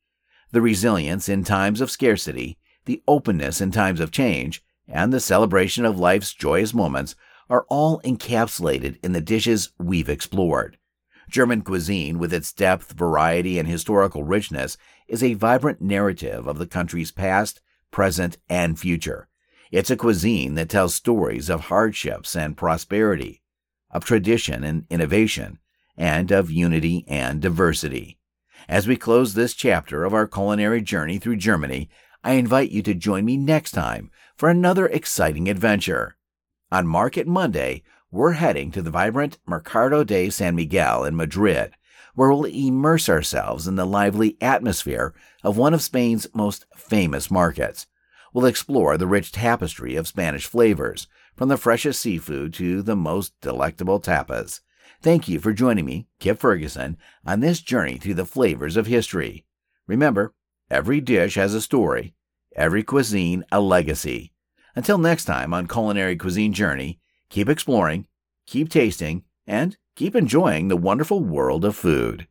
The 0.52 0.62
resilience 0.62 1.28
in 1.28 1.44
times 1.44 1.82
of 1.82 1.90
scarcity, 1.90 2.60
the 2.86 3.02
openness 3.08 3.60
in 3.60 3.72
times 3.72 4.00
of 4.00 4.12
change, 4.12 4.64
and 4.88 5.12
the 5.12 5.20
celebration 5.20 5.84
of 5.84 5.98
life's 5.98 6.32
joyous 6.32 6.76
moments 6.76 7.16
are 7.50 7.66
all 7.70 8.02
encapsulated 8.02 9.00
in 9.02 9.14
the 9.14 9.22
dishes 9.22 9.72
we've 9.80 10.10
explored. 10.10 10.78
German 11.28 11.64
cuisine, 11.64 12.20
with 12.20 12.36
its 12.36 12.54
depth, 12.54 12.92
variety, 12.92 13.58
and 13.58 13.68
historical 13.68 14.24
richness, 14.24 14.78
is 15.08 15.24
a 15.24 15.34
vibrant 15.34 15.82
narrative 15.82 16.46
of 16.46 16.60
the 16.60 16.68
country's 16.68 17.12
past, 17.12 17.62
present, 17.92 18.38
and 18.50 18.80
future. 18.80 19.28
It's 19.72 19.90
a 19.90 19.96
cuisine 19.96 20.56
that 20.56 20.70
tells 20.70 20.96
stories 20.96 21.50
of 21.50 21.66
hardships 21.66 22.36
and 22.36 22.58
prosperity, 22.58 23.42
of 23.90 24.04
tradition 24.04 24.64
and 24.64 24.86
innovation, 24.90 25.60
and 25.96 26.32
of 26.32 26.52
unity 26.52 27.06
and 27.08 27.42
diversity. 27.42 28.18
As 28.68 28.88
we 28.88 28.96
close 28.96 29.34
this 29.34 29.54
chapter 29.54 30.04
of 30.04 30.14
our 30.14 30.28
culinary 30.28 30.82
journey 30.82 31.20
through 31.20 31.38
Germany, 31.38 31.90
I 32.24 32.34
invite 32.34 32.72
you 32.72 32.82
to 32.84 32.94
join 32.94 33.26
me 33.26 33.38
next 33.38 33.72
time 33.72 34.12
for 34.36 34.50
another 34.50 34.88
exciting 34.88 35.50
adventure. 35.50 36.18
On 36.72 36.88
Market 36.88 37.28
Monday, 37.28 37.84
we're 38.12 38.34
heading 38.34 38.72
to 38.72 38.82
the 38.82 38.92
vibrant 38.92 39.38
Mercado 39.48 40.04
de 40.04 40.30
San 40.30 40.56
Miguel 40.56 41.06
in 41.06 41.16
Madrid, 41.16 41.74
where 42.16 42.30
we'll 42.30 42.46
immerse 42.46 43.10
ourselves 43.10 43.68
in 43.68 43.76
the 43.76 43.86
lively 43.86 44.38
atmosphere 44.42 45.14
of 45.44 45.58
one 45.58 45.74
of 45.74 45.82
Spain's 45.82 46.28
most 46.34 46.66
famous 46.76 47.32
markets. 47.32 47.88
We'll 48.34 48.46
explore 48.46 48.98
the 48.98 49.08
rich 49.08 49.32
tapestry 49.32 49.96
of 49.96 50.08
Spanish 50.08 50.46
flavors, 50.46 51.08
from 51.36 51.50
the 51.50 51.58
freshest 51.58 52.02
seafood 52.02 52.54
to 52.54 52.82
the 52.82 52.96
most 52.96 53.34
delectable 53.42 54.00
tapas. 54.00 54.62
Thank 55.02 55.28
you 55.28 55.40
for 55.40 55.54
joining 55.54 55.86
me, 55.86 56.08
Kip 56.20 56.40
Ferguson, 56.40 56.98
on 57.26 57.40
this 57.40 57.62
journey 57.62 57.98
through 57.98 58.14
the 58.16 58.26
flavors 58.26 58.78
of 58.78 58.86
history. 58.86 59.46
Remember, 59.88 60.34
every 60.70 61.02
dish 61.02 61.36
has 61.36 61.54
a 61.54 61.62
story, 61.62 62.14
every 62.56 62.84
cuisine 62.84 63.44
a 63.52 63.60
legacy. 63.60 64.34
Until 64.76 64.98
next 64.98 65.26
time 65.26 65.54
on 65.54 65.68
Culinary 65.68 66.16
Cuisine 66.16 66.54
Journey, 66.54 67.00
keep 67.30 67.50
exploring, 67.50 68.06
keep 68.46 68.70
tasting, 68.70 69.24
and 69.48 69.78
keep 69.96 70.16
enjoying 70.16 70.68
the 70.68 70.78
wonderful 70.78 71.24
world 71.24 71.66
of 71.66 71.76
food. 71.76 72.28